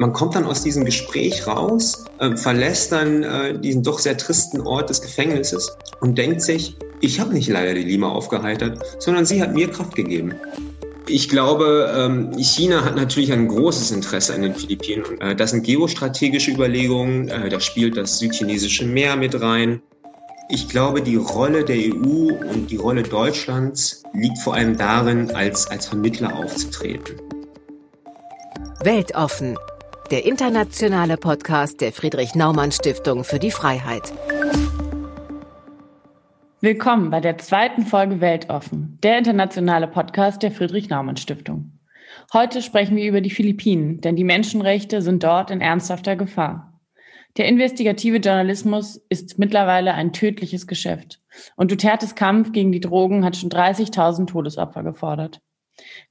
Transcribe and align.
Man 0.00 0.12
kommt 0.12 0.36
dann 0.36 0.44
aus 0.44 0.62
diesem 0.62 0.84
Gespräch 0.84 1.44
raus, 1.48 2.04
äh, 2.20 2.36
verlässt 2.36 2.92
dann 2.92 3.24
äh, 3.24 3.58
diesen 3.58 3.82
doch 3.82 3.98
sehr 3.98 4.16
tristen 4.16 4.60
Ort 4.60 4.90
des 4.90 5.02
Gefängnisses 5.02 5.76
und 6.00 6.16
denkt 6.16 6.40
sich, 6.40 6.76
ich 7.00 7.18
habe 7.18 7.34
nicht 7.34 7.48
leider 7.48 7.74
die 7.74 7.82
Lima 7.82 8.08
aufgeheitert, 8.08 8.78
sondern 9.00 9.26
sie 9.26 9.42
hat 9.42 9.54
mir 9.54 9.68
Kraft 9.68 9.96
gegeben. 9.96 10.34
Ich 11.08 11.28
glaube, 11.28 11.92
ähm, 11.96 12.32
China 12.38 12.84
hat 12.84 12.94
natürlich 12.94 13.32
ein 13.32 13.48
großes 13.48 13.90
Interesse 13.90 14.34
an 14.34 14.42
den 14.42 14.54
Philippinen. 14.54 15.20
Äh, 15.20 15.34
das 15.34 15.50
sind 15.50 15.64
geostrategische 15.64 16.52
Überlegungen, 16.52 17.26
äh, 17.28 17.48
da 17.48 17.58
spielt 17.58 17.96
das 17.96 18.20
südchinesische 18.20 18.86
Meer 18.86 19.16
mit 19.16 19.40
rein. 19.40 19.82
Ich 20.48 20.68
glaube, 20.68 21.02
die 21.02 21.16
Rolle 21.16 21.64
der 21.64 21.76
EU 21.76 22.34
und 22.52 22.70
die 22.70 22.76
Rolle 22.76 23.02
Deutschlands 23.02 24.04
liegt 24.14 24.38
vor 24.38 24.54
allem 24.54 24.78
darin, 24.78 25.32
als, 25.32 25.66
als 25.66 25.86
Vermittler 25.86 26.36
aufzutreten. 26.36 27.16
Weltoffen, 28.84 29.56
der 30.10 30.24
internationale 30.24 31.18
Podcast 31.18 31.82
der 31.82 31.92
Friedrich 31.92 32.34
Naumann 32.34 32.72
Stiftung 32.72 33.24
für 33.24 33.38
die 33.38 33.50
Freiheit. 33.50 34.14
Willkommen 36.62 37.10
bei 37.10 37.20
der 37.20 37.36
zweiten 37.36 37.84
Folge 37.84 38.22
Weltoffen, 38.22 38.98
der 39.02 39.18
internationale 39.18 39.86
Podcast 39.86 40.42
der 40.42 40.50
Friedrich 40.50 40.88
Naumann 40.88 41.18
Stiftung. 41.18 41.78
Heute 42.32 42.62
sprechen 42.62 42.96
wir 42.96 43.06
über 43.06 43.20
die 43.20 43.28
Philippinen, 43.28 44.00
denn 44.00 44.16
die 44.16 44.24
Menschenrechte 44.24 45.02
sind 45.02 45.22
dort 45.22 45.50
in 45.50 45.60
ernsthafter 45.60 46.16
Gefahr. 46.16 46.80
Der 47.36 47.46
investigative 47.46 48.16
Journalismus 48.16 48.96
ist 49.10 49.38
mittlerweile 49.38 49.92
ein 49.92 50.14
tödliches 50.14 50.66
Geschäft 50.66 51.20
und 51.54 51.70
Dutertes 51.70 52.14
Kampf 52.14 52.52
gegen 52.52 52.72
die 52.72 52.80
Drogen 52.80 53.26
hat 53.26 53.36
schon 53.36 53.50
30.000 53.50 54.26
Todesopfer 54.26 54.82
gefordert. 54.82 55.42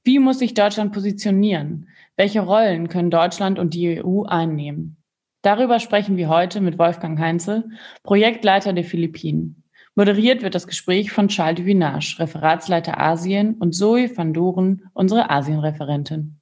Wie 0.04 0.20
muss 0.20 0.38
sich 0.38 0.54
Deutschland 0.54 0.92
positionieren? 0.92 1.88
Welche 2.18 2.40
Rollen 2.40 2.88
können 2.88 3.12
Deutschland 3.12 3.60
und 3.60 3.74
die 3.74 4.02
EU 4.02 4.24
einnehmen? 4.24 4.96
Darüber 5.42 5.78
sprechen 5.78 6.16
wir 6.16 6.28
heute 6.28 6.60
mit 6.60 6.76
Wolfgang 6.76 7.16
Heinzel, 7.16 7.70
Projektleiter 8.02 8.72
der 8.72 8.82
Philippinen. 8.82 9.62
Moderiert 9.94 10.42
wird 10.42 10.56
das 10.56 10.66
Gespräch 10.66 11.12
von 11.12 11.28
Charles 11.28 11.60
Duvinage, 11.60 12.16
Referatsleiter 12.18 12.98
Asien, 12.98 13.54
und 13.60 13.72
Zoe 13.72 14.10
van 14.16 14.34
Doren, 14.34 14.90
unsere 14.94 15.30
Asienreferentin. 15.30 16.40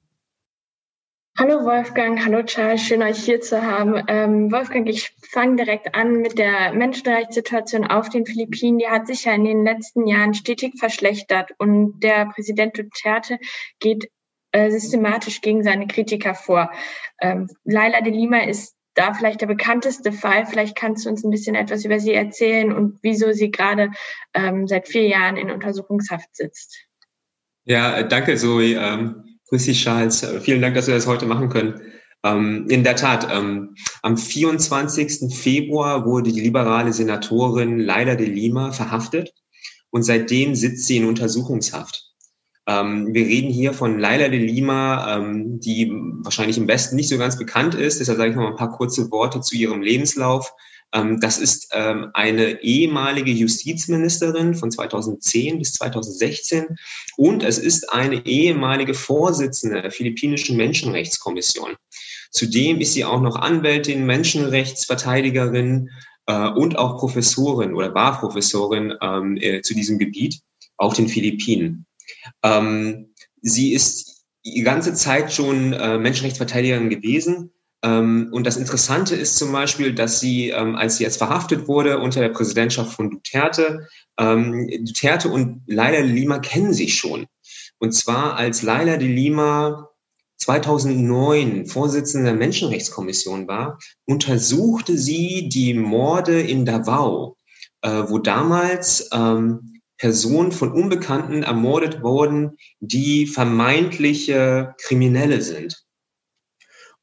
Hallo 1.37 1.63
Wolfgang, 1.63 2.25
hallo 2.25 2.41
Charles, 2.41 2.81
schön 2.81 3.03
euch 3.03 3.23
hier 3.23 3.41
zu 3.41 3.61
haben. 3.61 4.03
Ähm, 4.07 4.51
Wolfgang, 4.51 4.89
ich 4.89 5.11
fange 5.29 5.57
direkt 5.57 5.93
an 5.93 6.21
mit 6.21 6.39
der 6.39 6.73
Menschenrechtssituation 6.73 7.85
auf 7.85 8.09
den 8.09 8.25
Philippinen. 8.25 8.79
Die 8.79 8.87
hat 8.87 9.05
sich 9.05 9.25
ja 9.25 9.33
in 9.33 9.43
den 9.43 9.63
letzten 9.63 10.07
Jahren 10.07 10.33
stetig 10.33 10.79
verschlechtert 10.79 11.51
und 11.59 11.99
der 11.99 12.25
Präsident 12.33 12.79
Duterte 12.79 13.37
geht 13.79 14.09
äh, 14.51 14.71
systematisch 14.71 15.41
gegen 15.41 15.63
seine 15.63 15.87
Kritiker 15.87 16.35
vor. 16.35 16.71
Ähm, 17.21 17.49
Laila 17.63 18.01
de 18.01 18.13
Lima 18.13 18.39
ist 18.39 18.75
da 18.93 19.13
vielleicht 19.13 19.41
der 19.41 19.47
bekannteste 19.47 20.11
Fall. 20.11 20.45
Vielleicht 20.45 20.75
kannst 20.75 21.05
du 21.05 21.09
uns 21.09 21.23
ein 21.23 21.29
bisschen 21.29 21.55
etwas 21.55 21.85
über 21.85 21.99
sie 21.99 22.13
erzählen 22.13 22.73
und 22.73 22.99
wieso 23.03 23.31
sie 23.31 23.51
gerade 23.51 23.91
ähm, 24.33 24.67
seit 24.67 24.87
vier 24.87 25.07
Jahren 25.07 25.37
in 25.37 25.51
Untersuchungshaft 25.51 26.35
sitzt. 26.35 26.77
Ja, 27.65 28.01
danke 28.03 28.35
Zoe. 28.35 28.73
Ähm, 28.73 29.39
grüß 29.49 29.65
dich, 29.65 29.83
Charles. 29.83 30.25
Vielen 30.41 30.61
Dank, 30.61 30.75
dass 30.75 30.87
wir 30.87 30.95
das 30.95 31.05
heute 31.05 31.25
machen 31.25 31.49
können. 31.49 31.81
Ähm, 32.23 32.65
in 32.69 32.83
der 32.83 32.95
Tat, 32.95 33.27
ähm, 33.31 33.75
am 34.01 34.17
24. 34.17 35.33
Februar 35.35 36.05
wurde 36.05 36.31
die 36.31 36.41
liberale 36.41 36.91
Senatorin 36.91 37.79
Leila 37.79 38.15
de 38.15 38.27
Lima 38.27 38.71
verhaftet 38.71 39.33
und 39.91 40.03
seitdem 40.03 40.55
sitzt 40.55 40.87
sie 40.87 40.97
in 40.97 41.05
Untersuchungshaft. 41.05 42.06
Ähm, 42.67 43.13
wir 43.13 43.25
reden 43.25 43.49
hier 43.49 43.73
von 43.73 43.97
Laila 43.97 44.27
de 44.27 44.39
Lima, 44.39 45.15
ähm, 45.15 45.59
die 45.59 45.89
wahrscheinlich 46.23 46.57
im 46.57 46.67
Westen 46.67 46.97
nicht 46.97 47.09
so 47.09 47.17
ganz 47.17 47.37
bekannt 47.37 47.75
ist. 47.75 47.99
Deshalb 47.99 48.17
sage 48.17 48.31
ich 48.31 48.35
noch 48.35 48.43
mal 48.43 48.49
ein 48.49 48.57
paar 48.57 48.71
kurze 48.71 49.09
Worte 49.09 49.39
zu 49.39 49.55
ihrem 49.55 49.81
Lebenslauf. 49.81 50.53
Ähm, 50.93 51.19
das 51.19 51.37
ist 51.37 51.69
ähm, 51.73 52.09
eine 52.13 52.61
ehemalige 52.61 53.31
Justizministerin 53.31 54.53
von 54.53 54.69
2010 54.69 55.59
bis 55.59 55.73
2016 55.73 56.65
und 57.15 57.43
es 57.43 57.57
ist 57.57 57.91
eine 57.91 58.25
ehemalige 58.25 58.93
Vorsitzende 58.93 59.81
der 59.81 59.91
philippinischen 59.91 60.57
Menschenrechtskommission. 60.57 61.75
Zudem 62.31 62.79
ist 62.81 62.93
sie 62.93 63.05
auch 63.05 63.21
noch 63.21 63.37
Anwältin, 63.37 64.05
Menschenrechtsverteidigerin 64.05 65.89
äh, 66.25 66.49
und 66.49 66.77
auch 66.77 66.97
Professorin 66.99 67.73
oder 67.73 67.93
war 67.93 68.19
Professorin 68.19 68.93
ähm, 69.01 69.37
äh, 69.37 69.61
zu 69.61 69.73
diesem 69.73 69.97
Gebiet 69.97 70.39
auf 70.77 70.93
den 70.93 71.07
Philippinen. 71.07 71.86
Ähm, 72.43 73.13
sie 73.41 73.73
ist 73.73 74.25
die 74.45 74.61
ganze 74.61 74.93
Zeit 74.93 75.33
schon 75.33 75.73
äh, 75.73 75.97
Menschenrechtsverteidigerin 75.97 76.89
gewesen. 76.89 77.51
Ähm, 77.83 78.29
und 78.31 78.45
das 78.45 78.57
Interessante 78.57 79.15
ist 79.15 79.37
zum 79.37 79.51
Beispiel, 79.51 79.93
dass 79.93 80.19
sie, 80.19 80.49
ähm, 80.49 80.75
als 80.75 80.97
sie 80.97 81.03
jetzt 81.03 81.17
verhaftet 81.17 81.67
wurde 81.67 81.99
unter 81.99 82.21
der 82.21 82.29
Präsidentschaft 82.29 82.93
von 82.93 83.11
Duterte, 83.11 83.87
ähm, 84.17 84.67
Duterte 84.81 85.29
und 85.29 85.61
Laila 85.67 86.01
de 86.01 86.11
Lima 86.11 86.39
kennen 86.39 86.73
sich 86.73 86.95
schon. 86.95 87.27
Und 87.79 87.93
zwar 87.93 88.35
als 88.35 88.63
Laila 88.63 88.97
de 88.97 89.07
Lima 89.07 89.89
2009 90.37 91.65
Vorsitzende 91.65 92.25
der 92.25 92.35
Menschenrechtskommission 92.35 93.47
war, 93.47 93.79
untersuchte 94.05 94.97
sie 94.97 95.49
die 95.49 95.73
Morde 95.73 96.41
in 96.41 96.65
Davao, 96.65 97.37
äh, 97.81 98.03
wo 98.07 98.19
damals 98.19 99.09
ähm, 99.13 99.76
Personen 99.97 100.51
von 100.51 100.71
Unbekannten 100.71 101.43
ermordet 101.43 102.01
wurden, 102.03 102.57
die 102.79 103.27
vermeintliche 103.27 104.75
Kriminelle 104.79 105.41
sind. 105.41 105.83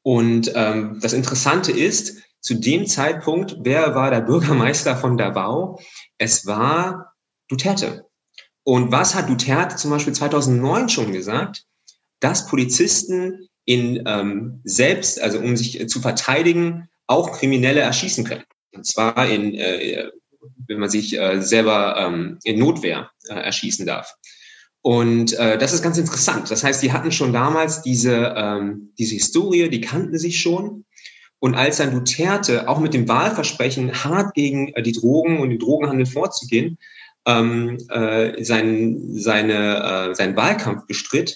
Und 0.01 0.51
ähm, 0.55 0.99
das 1.01 1.13
Interessante 1.13 1.71
ist, 1.71 2.21
zu 2.39 2.53
dem 2.53 2.85
Zeitpunkt, 2.85 3.57
wer 3.61 3.95
war 3.95 4.11
der 4.11 4.21
Bürgermeister 4.21 4.95
von 4.95 5.17
Davao? 5.17 5.79
Es 6.19 6.45
war 6.45 7.13
Duterte. 7.47 8.05
Und 8.63 8.91
was 8.91 9.15
hat 9.15 9.29
Duterte 9.29 9.75
zum 9.77 9.89
Beispiel 9.91 10.13
2009 10.13 10.89
schon 10.89 11.11
gesagt? 11.11 11.65
Dass 12.19 12.47
Polizisten 12.47 13.49
in 13.65 14.03
ähm, 14.05 14.61
selbst, 14.63 15.19
also 15.19 15.39
um 15.39 15.57
sich 15.57 15.89
zu 15.89 15.99
verteidigen, 15.99 16.87
auch 17.07 17.31
Kriminelle 17.31 17.81
erschießen 17.81 18.25
können. 18.25 18.45
Und 18.73 18.85
zwar 18.85 19.27
in 19.27 19.55
äh, 19.55 20.09
wenn 20.67 20.79
man 20.79 20.89
sich 20.89 21.17
äh, 21.17 21.41
selber 21.41 21.95
ähm, 21.97 22.39
in 22.43 22.59
Notwehr 22.59 23.11
äh, 23.29 23.35
erschießen 23.35 23.85
darf. 23.85 24.15
Und 24.81 25.33
äh, 25.33 25.57
das 25.57 25.73
ist 25.73 25.81
ganz 25.81 25.97
interessant. 25.97 26.51
Das 26.51 26.63
heißt, 26.63 26.83
die 26.83 26.93
hatten 26.93 27.11
schon 27.11 27.33
damals 27.33 27.81
diese, 27.81 28.35
ähm, 28.37 28.93
diese 28.99 29.15
Historie, 29.15 29.67
die 29.69 29.81
kannten 29.81 30.19
sich 30.19 30.39
schon. 30.39 30.85
Und 31.39 31.55
als 31.55 31.77
dann 31.77 31.91
Duterte 31.91 32.69
auch 32.69 32.79
mit 32.79 32.93
dem 32.93 33.07
Wahlversprechen, 33.07 34.03
hart 34.03 34.35
gegen 34.35 34.69
äh, 34.69 34.83
die 34.83 34.91
Drogen 34.91 35.39
und 35.39 35.49
den 35.49 35.59
Drogenhandel 35.59 36.05
vorzugehen, 36.05 36.77
ähm, 37.25 37.77
äh, 37.89 38.43
sein, 38.43 38.99
seine, 39.15 40.11
äh, 40.11 40.15
seinen 40.15 40.35
Wahlkampf 40.35 40.85
bestritt, 40.85 41.35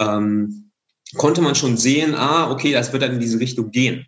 ähm, 0.00 0.70
konnte 1.16 1.42
man 1.42 1.54
schon 1.54 1.76
sehen, 1.76 2.14
ah, 2.14 2.50
okay, 2.50 2.72
das 2.72 2.92
wird 2.92 3.02
dann 3.02 3.12
in 3.12 3.20
diese 3.20 3.40
Richtung 3.40 3.70
gehen. 3.70 4.06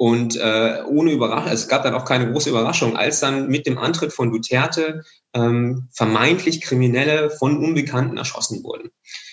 Und 0.00 0.34
äh, 0.36 0.78
ohne 0.86 1.12
Überraschung, 1.12 1.52
es 1.52 1.68
gab 1.68 1.82
dann 1.82 1.92
auch 1.92 2.06
keine 2.06 2.32
große 2.32 2.48
Überraschung, 2.48 2.96
als 2.96 3.20
dann 3.20 3.48
mit 3.48 3.66
dem 3.66 3.76
Antritt 3.76 4.14
von 4.14 4.32
Duterte 4.32 5.02
ähm, 5.34 5.90
vermeintlich 5.92 6.62
Kriminelle 6.62 7.28
von 7.28 7.58
Unbekannten 7.62 8.16
erschossen 8.16 8.64
wurden. 8.64 8.88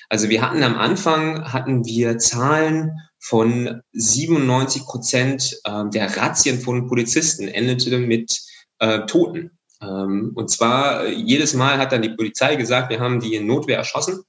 Also 0.09 0.27
wir 0.27 0.41
hatten 0.41 0.63
am 0.63 0.75
Anfang 0.75 1.53
hatten 1.53 1.85
wir 1.85 2.17
Zahlen 2.17 2.99
von 3.17 3.81
97 3.93 4.83
Prozent 4.83 5.57
äh, 5.63 5.85
der 5.89 6.17
Razzien 6.17 6.59
von 6.59 6.87
Polizisten 6.87 7.47
endete 7.47 7.97
mit 7.99 8.37
äh, 8.79 9.05
Toten. 9.05 9.51
Ähm, 9.81 10.33
und 10.35 10.49
zwar 10.49 11.05
äh, 11.05 11.13
jedes 11.13 11.53
Mal 11.53 11.77
hat 11.77 11.93
dann 11.93 12.01
die 12.01 12.09
Polizei 12.09 12.57
gesagt, 12.57 12.89
wir 12.89 12.99
haben 12.99 13.21
die 13.21 13.35
in 13.35 13.47
Notwehr 13.47 13.77
erschossen. 13.77 14.21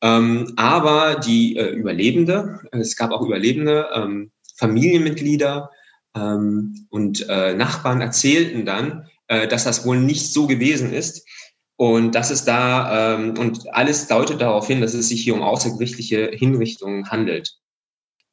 Ähm, 0.00 0.54
aber 0.56 1.16
die 1.16 1.56
äh, 1.56 1.68
Überlebende, 1.68 2.60
es 2.72 2.96
gab 2.96 3.10
auch 3.10 3.20
Überlebende, 3.20 3.90
ähm, 3.94 4.30
Familienmitglieder 4.56 5.70
ähm, 6.14 6.86
und 6.90 7.28
äh, 7.28 7.54
Nachbarn 7.54 8.00
erzählten 8.00 8.64
dann, 8.64 9.08
äh, 9.28 9.48
dass 9.48 9.64
das 9.64 9.86
wohl 9.86 9.98
nicht 9.98 10.32
so 10.32 10.46
gewesen 10.46 10.92
ist. 10.92 11.26
Und 11.76 12.14
das 12.14 12.30
ist 12.30 12.44
da, 12.46 13.14
ähm, 13.14 13.36
und 13.38 13.72
alles 13.74 14.08
deutet 14.08 14.40
darauf 14.40 14.66
hin, 14.66 14.80
dass 14.80 14.94
es 14.94 15.08
sich 15.08 15.22
hier 15.22 15.34
um 15.34 15.42
außergerichtliche 15.42 16.30
Hinrichtungen 16.32 17.10
handelt. 17.10 17.58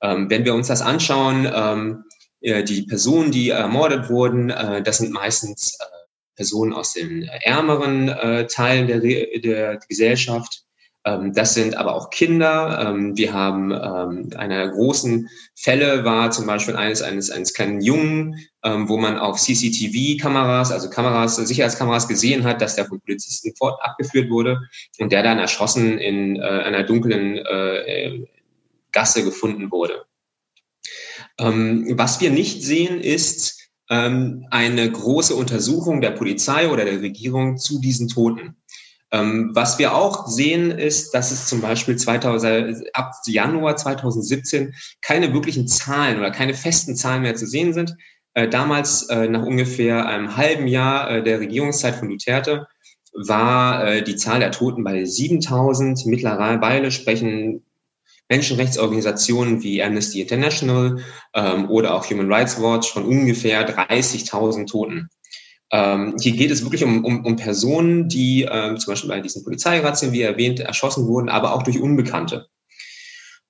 Ähm, 0.02 0.30
wenn 0.30 0.46
wir 0.46 0.54
uns 0.54 0.68
das 0.68 0.82
anschauen, 0.82 1.50
ähm, 1.54 2.04
äh, 2.40 2.64
die 2.64 2.84
Personen, 2.84 3.32
die 3.32 3.50
ermordet 3.50 4.10
wurden, 4.10 4.50
äh, 4.50 4.82
das 4.82 5.00
sind 5.00 5.12
meistens 5.12 5.78
äh, 5.80 5.86
Personen 6.36 6.74
aus 6.74 6.94
den 6.94 7.24
ärmeren 7.24 8.10
äh, 8.10 8.48
Teilen 8.48 8.88
der, 8.88 9.00
der 9.00 9.80
Gesellschaft. 9.88 10.63
Ähm, 11.06 11.34
das 11.34 11.54
sind 11.54 11.76
aber 11.76 11.96
auch 11.96 12.10
Kinder. 12.10 12.88
Ähm, 12.88 13.18
wir 13.18 13.34
haben 13.34 13.72
ähm, 13.72 14.30
einer 14.38 14.70
großen 14.70 15.30
Fälle 15.56 16.06
war 16.06 16.32
zum 16.32 16.46
Beispiel 16.46 16.76
eines 16.76 17.02
eines 17.02 17.30
eines 17.30 17.54
kleinen 17.54 17.82
Jungen, 17.82 18.40
wo 18.66 18.96
man 18.98 19.18
auf 19.18 19.42
CCTV-Kameras, 19.42 20.72
also 20.72 20.90
Kameras, 20.90 21.36
Sicherheitskameras 21.36 22.08
gesehen 22.08 22.46
hat, 22.46 22.62
dass 22.62 22.78
der 22.78 22.86
von 22.86 23.02
Polizisten 23.02 23.54
fort 23.58 23.78
abgeführt 23.84 24.30
wurde 24.30 24.58
und 25.00 25.12
der 25.12 25.22
dann 25.22 25.38
erschossen 25.38 25.98
in 25.98 26.38
äh, 26.38 26.42
einer 26.42 26.84
dunklen 26.84 27.38
äh, 27.38 28.26
Gasse 28.94 29.26
gefunden 29.26 29.70
wurde. 29.70 30.06
Ähm, 31.40 31.94
was 31.98 32.22
wir 32.22 32.30
nicht 32.30 32.64
sehen, 32.64 33.02
ist 33.02 33.70
ähm, 33.90 34.46
eine 34.50 34.90
große 34.90 35.36
Untersuchung 35.36 36.02
der 36.02 36.12
Polizei 36.12 36.70
oder 36.70 36.86
der 36.86 37.02
Regierung 37.02 37.58
zu 37.58 37.80
diesen 37.80 38.08
Toten. 38.08 38.56
Ähm, 39.14 39.52
was 39.54 39.78
wir 39.78 39.94
auch 39.94 40.28
sehen, 40.28 40.72
ist, 40.72 41.14
dass 41.14 41.32
es 41.32 41.46
zum 41.46 41.62
Beispiel 41.62 41.96
2000, 41.96 42.96
ab 42.96 43.14
Januar 43.28 43.78
2017 43.78 44.74
keine 45.02 45.34
wirklichen 45.34 45.68
Zahlen 45.68 46.18
oder 46.18 46.32
keine 46.32 46.56
festen 46.56 46.96
Zahlen 46.96 47.22
mehr 47.22 47.36
zu 47.36 47.46
sehen 47.46 47.74
sind. 47.74 47.96
Äh, 48.34 48.50
damals, 48.50 49.04
äh, 49.10 49.28
nach 49.28 49.46
ungefähr 49.46 50.08
einem 50.08 50.36
halben 50.36 50.68
Jahr 50.68 51.12
äh, 51.12 51.24
der 51.24 51.40
Regierungszeit 51.40 51.94
von 51.96 52.10
Duterte, 52.10 52.68
war 53.16 54.02
die 54.02 54.16
Zahl 54.16 54.40
der 54.40 54.50
Toten 54.50 54.84
bei 54.84 55.06
7000. 55.06 56.08
Mittlerweile 56.08 56.90
sprechen 56.90 57.64
Menschenrechtsorganisationen 58.28 59.62
wie 59.62 59.84
Amnesty 59.84 60.22
International 60.22 60.98
ähm, 61.36 61.70
oder 61.70 61.94
auch 61.94 62.10
Human 62.10 62.34
Rights 62.34 62.60
Watch 62.60 62.92
von 62.92 63.06
ungefähr 63.06 63.70
30.000 63.70 64.66
Toten. 64.66 65.10
Ähm, 65.74 66.16
hier 66.22 66.34
geht 66.34 66.52
es 66.52 66.64
wirklich 66.64 66.84
um, 66.84 67.04
um, 67.04 67.26
um 67.26 67.36
Personen, 67.36 68.08
die 68.08 68.44
ähm, 68.44 68.78
zum 68.78 68.92
Beispiel 68.92 69.10
bei 69.10 69.20
diesen 69.22 69.44
Polizeirazzien, 69.44 70.12
wie 70.12 70.22
erwähnt, 70.22 70.60
erschossen 70.60 71.08
wurden, 71.08 71.30
aber 71.30 71.56
auch 71.56 71.64
durch 71.64 71.82
Unbekannte. 71.82 72.48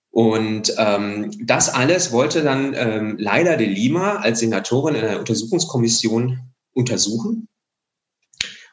Und 0.09 0.73
ähm, 0.77 1.31
das 1.43 1.67
alles 1.67 2.13
wollte 2.13 2.43
dann 2.43 2.73
ähm, 2.77 3.17
Leila 3.19 3.57
de 3.57 3.67
Lima 3.67 4.17
als 4.17 4.39
Senatorin 4.39 4.95
in 4.95 5.03
einer 5.03 5.19
Untersuchungskommission 5.19 6.39
untersuchen. 6.71 7.49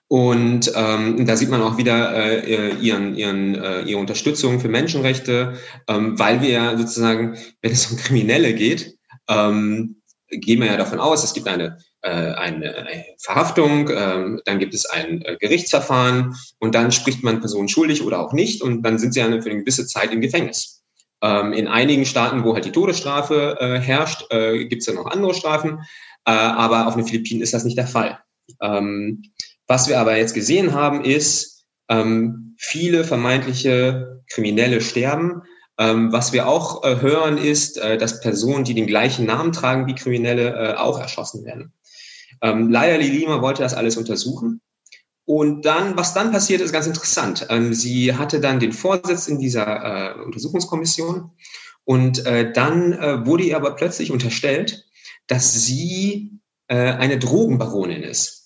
Und 0.07 0.71
ähm, 0.77 1.27
da 1.27 1.37
sieht 1.37 1.51
man 1.51 1.63
auch 1.63 1.77
wieder 1.77 2.15
äh, 2.15 2.75
ihren, 2.77 3.17
ihren, 3.17 3.55
äh, 3.57 3.83
ihre 3.83 3.99
Unterstützung 3.99 4.61
für 4.61 4.69
Menschenrechte, 4.69 5.55
ähm, 5.89 6.17
weil 6.19 6.41
wir 6.41 6.51
ja 6.51 6.79
sozusagen, 6.79 7.37
wenn 7.63 7.73
es 7.73 7.91
um 7.91 7.97
Kriminelle 7.97 8.55
geht, 8.55 8.97
ähm, 9.29 10.03
gehen 10.29 10.61
wir 10.61 10.67
ja 10.67 10.77
davon 10.77 11.01
aus, 11.01 11.25
es 11.25 11.33
gibt 11.33 11.49
eine, 11.49 11.79
eine, 12.09 12.75
eine 12.75 13.05
Verhaftung, 13.19 13.91
ähm, 13.91 14.41
dann 14.47 14.59
gibt 14.59 14.73
es 14.75 14.87
ein 14.87 15.23
äh, 15.23 15.37
Gerichtsverfahren 15.39 16.35
und 16.59 16.75
dann 16.75 16.93
spricht 16.93 17.23
man 17.23 17.41
Personen 17.41 17.69
schuldig 17.69 18.03
oder 18.03 18.21
auch 18.21 18.33
nicht 18.33 18.63
und 18.63 18.83
dann 18.83 18.99
sind 18.99 19.13
sie 19.13 19.21
für 19.21 19.27
eine 19.27 19.41
gewisse 19.41 19.87
Zeit 19.87 20.13
im 20.13 20.23
Gefängnis. 20.23 20.83
Ähm, 21.23 21.53
in 21.53 21.69
einigen 21.69 22.07
Staaten, 22.07 22.45
wo 22.45 22.55
halt 22.55 22.65
die 22.65 22.73
Todesstrafe 22.73 23.59
äh, 23.61 23.79
herrscht, 23.79 24.25
äh, 24.31 24.65
gibt 24.65 24.81
es 24.81 24.87
ja 24.87 24.95
noch 24.95 25.07
andere 25.07 25.35
Strafen, 25.35 25.81
äh, 26.25 26.31
aber 26.31 26.87
auf 26.87 26.97
den 26.97 27.05
Philippinen 27.05 27.43
ist 27.43 27.53
das 27.53 27.65
nicht 27.65 27.77
der 27.77 27.87
Fall. 27.87 28.19
Ähm, 28.63 29.23
was 29.67 29.89
wir 29.89 30.01
aber 30.01 30.17
jetzt 30.17 30.35
gesehen 30.35 30.75
haben, 30.75 31.05
ist, 31.05 31.59
viele 32.57 33.03
vermeintliche 33.03 34.23
Kriminelle 34.29 34.81
sterben. 34.81 35.43
Was 35.77 36.33
wir 36.33 36.47
auch 36.47 36.85
äh, 36.85 37.01
hören, 37.01 37.39
ist, 37.39 37.79
äh, 37.79 37.97
dass 37.97 38.21
Personen, 38.21 38.65
die 38.65 38.75
den 38.75 38.87
gleichen 38.87 39.27
Namen 39.27 39.51
tragen 39.51 39.87
wie 39.87 39.95
Kriminelle, 39.95 40.55
äh, 40.55 40.75
auch 40.75 41.01
erschossen 41.01 41.45
werden. 41.45 41.73
Ähm, 42.43 42.71
Laia 42.71 42.97
Lima 42.97 43.43
wollte 43.43 43.63
das 43.63 43.75
alles 43.75 43.97
untersuchen. 43.97 44.61
Und 45.25 45.65
dann, 45.65 45.97
was 45.97 46.15
dann 46.15 46.33
passiert, 46.33 46.61
ist 46.61 46.73
ganz 46.73 46.87
interessant. 46.87 47.47
Ähm, 47.51 47.73
sie 47.73 48.15
hatte 48.17 48.41
dann 48.41 48.61
den 48.61 48.73
Vorsitz 48.73 49.29
in 49.29 49.39
dieser 49.39 50.17
äh, 50.17 50.23
Untersuchungskommission 50.23 51.31
und 51.85 52.27
äh, 52.27 52.53
dann 52.53 52.93
äh, 52.93 53.27
wurde 53.27 53.45
ihr 53.45 53.57
aber 53.57 53.77
plötzlich 53.77 54.11
unterstellt, 54.11 54.85
dass 55.27 55.53
sie 55.65 56.33
äh, 56.69 56.77
eine 56.77 57.19
Drogenbaronin 57.19 58.03
ist 58.03 58.41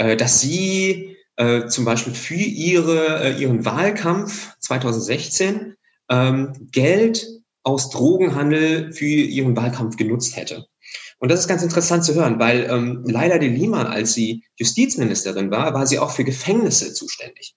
äh, 0.00 0.16
dass 0.16 0.40
sie 0.40 1.18
äh, 1.36 1.66
zum 1.66 1.84
Beispiel 1.84 2.14
für 2.14 2.34
ihre, 2.34 3.36
ihren 3.38 3.66
Wahlkampf 3.66 4.56
2016 4.60 5.74
ähm, 6.08 6.68
Geld 6.72 7.26
aus 7.62 7.90
Drogenhandel 7.90 8.94
für 8.94 9.04
ihren 9.04 9.54
Wahlkampf 9.56 9.96
genutzt 9.96 10.36
hätte. 10.36 10.66
Und 11.20 11.30
das 11.30 11.40
ist 11.40 11.48
ganz 11.48 11.62
interessant 11.62 12.02
zu 12.02 12.14
hören, 12.14 12.38
weil 12.40 12.66
ähm, 12.70 13.04
Laila 13.04 13.36
de 13.36 13.50
Lima, 13.50 13.84
als 13.84 14.14
sie 14.14 14.42
Justizministerin 14.56 15.50
war, 15.50 15.74
war 15.74 15.86
sie 15.86 15.98
auch 15.98 16.10
für 16.10 16.24
Gefängnisse 16.24 16.94
zuständig. 16.94 17.54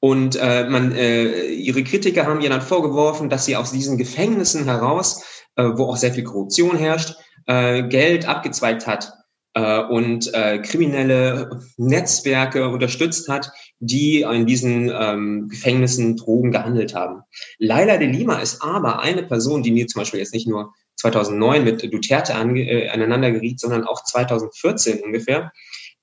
Und 0.00 0.36
äh, 0.36 0.66
man, 0.68 0.92
äh, 0.92 1.44
ihre 1.48 1.84
Kritiker 1.84 2.26
haben 2.26 2.40
ihr 2.40 2.48
dann 2.48 2.62
vorgeworfen, 2.62 3.28
dass 3.28 3.44
sie 3.44 3.56
aus 3.56 3.72
diesen 3.72 3.98
Gefängnissen 3.98 4.64
heraus, 4.64 5.22
äh, 5.56 5.64
wo 5.64 5.84
auch 5.86 5.96
sehr 5.98 6.14
viel 6.14 6.24
Korruption 6.24 6.78
herrscht, 6.78 7.16
äh, 7.46 7.82
Geld 7.82 8.26
abgezweigt 8.26 8.86
hat 8.86 9.12
äh, 9.52 9.82
und 9.82 10.32
äh, 10.32 10.58
kriminelle 10.60 11.60
Netzwerke 11.76 12.68
unterstützt 12.68 13.28
hat, 13.28 13.52
die 13.78 14.22
in 14.22 14.46
diesen 14.46 14.90
ähm, 14.90 15.48
Gefängnissen 15.48 16.16
Drogen 16.16 16.50
gehandelt 16.50 16.94
haben. 16.94 17.22
Laila 17.58 17.98
de 17.98 18.08
Lima 18.08 18.38
ist 18.38 18.62
aber 18.62 19.00
eine 19.00 19.24
Person, 19.24 19.62
die 19.62 19.72
mir 19.72 19.86
zum 19.86 20.00
Beispiel 20.00 20.20
jetzt 20.20 20.32
nicht 20.32 20.48
nur 20.48 20.72
2009 21.00 21.64
mit 21.64 21.92
Duterte 21.92 22.34
ange 22.34 22.62
äh, 22.62 22.88
aneinander 22.88 23.30
geriet, 23.30 23.60
sondern 23.60 23.84
auch 23.84 24.04
2014 24.04 25.00
ungefähr, 25.00 25.52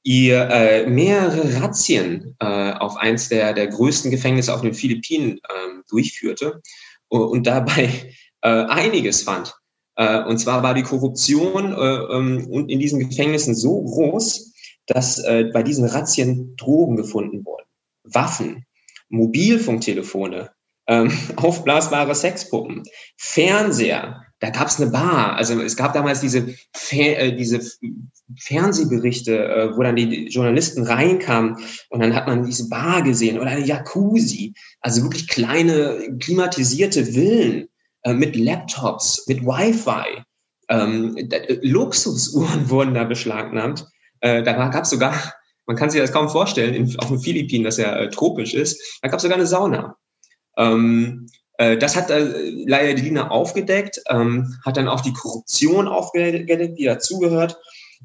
ihr 0.04 0.50
äh, 0.50 0.88
mehrere 0.88 1.62
Razzien 1.62 2.36
äh, 2.40 2.74
auf 2.74 2.98
eins 2.98 3.30
der, 3.30 3.54
der 3.54 3.68
größten 3.68 4.12
Gefängnisse 4.12 4.54
auf 4.54 4.62
den 4.62 4.74
Philippinen 4.74 5.38
äh, 5.38 5.84
durchführte 5.90 6.62
und 7.10 7.48
dabei 7.48 8.14
äh, 8.42 8.50
einiges 8.50 9.24
fand. 9.24 9.54
Äh, 9.96 10.24
und 10.24 10.38
zwar 10.38 10.64
war 10.64 10.74
die 10.74 10.84
Korruption 10.84 11.74
äh, 11.74 12.16
ähm, 12.16 12.68
in 12.70 12.80
diesen 12.80 13.00
Gefängnissen 13.00 13.56
so 13.56 13.84
groß, 13.84 14.54
dass 14.86 15.20
äh, 15.26 15.46
bei 15.52 15.64
diesen 15.64 15.86
Razzien 15.86 16.56
Drogen 16.56 16.96
gefunden 16.96 17.46
wurden. 17.46 17.66
Waffen, 18.04 18.66
Mobilfunktelefone, 19.10 20.52
ähm, 20.88 21.12
aufblasbare 21.36 22.16
Sexpuppen, 22.16 22.84
Fernseher, 23.18 24.24
da 24.40 24.50
gab 24.50 24.68
es 24.68 24.80
eine 24.80 24.92
Bar. 24.92 25.36
Also 25.36 25.60
es 25.62 25.76
gab 25.76 25.94
damals 25.94 26.22
diese, 26.22 26.54
Fer 26.74 27.20
äh, 27.20 27.36
diese 27.36 27.60
Fernsehberichte, 28.40 29.48
äh, 29.48 29.78
wo 29.78 29.84
dann 29.84 29.96
die 29.96 30.28
Journalisten 30.28 30.84
reinkamen 30.84 31.58
und 31.90 32.02
dann 32.02 32.16
hat 32.16 32.28
man 32.28 32.46
diese 32.46 32.70
Bar 32.70 33.02
gesehen 33.02 33.40
oder 33.40 33.52
eine 33.52 33.66
Jacuzzi. 33.66 34.54
Also 34.82 35.04
wirklich 35.04 35.28
kleine 35.28 36.18
klimatisierte 36.20 37.06
Villen 37.06 37.70
äh, 38.04 38.14
mit 38.14 38.36
Laptops, 38.36 39.26
mit 39.28 39.44
Wi-Fi. 39.44 40.24
Ähm, 40.70 41.16
äh, 41.18 41.58
Luxusuhren 41.62 42.70
wurden 42.70 42.94
da 42.94 43.06
beschlagnahmt. 43.06 43.88
Äh, 44.20 44.44
da 44.44 44.54
gab 44.54 44.84
es 44.84 44.90
sogar, 44.90 45.34
man 45.66 45.76
kann 45.76 45.90
sich 45.90 46.02
das 46.02 46.12
kaum 46.12 46.30
vorstellen, 46.30 46.74
in, 46.74 47.00
auf 47.00 47.08
den 47.08 47.20
Philippinen, 47.20 47.64
das 47.64 47.78
ja 47.78 47.96
äh, 47.96 48.10
tropisch 48.10 48.54
ist, 48.54 49.00
da 49.02 49.08
gab 49.08 49.18
es 49.18 49.24
sogar 49.24 49.38
eine 49.38 49.48
Sauna. 49.48 49.96
Ähm, 50.58 51.28
äh, 51.28 51.47
das 51.58 51.96
hat 51.96 52.10
äh, 52.12 52.50
Laia 52.66 52.94
Delina 52.94 53.30
aufgedeckt, 53.30 54.02
ähm, 54.10 54.56
hat 54.64 54.78
dann 54.78 54.88
auch 54.88 55.02
die 55.02 55.14
Korruption 55.14 55.88
aufgedeckt, 55.88 56.78
die 56.78 56.86
dazugehört. 56.86 57.58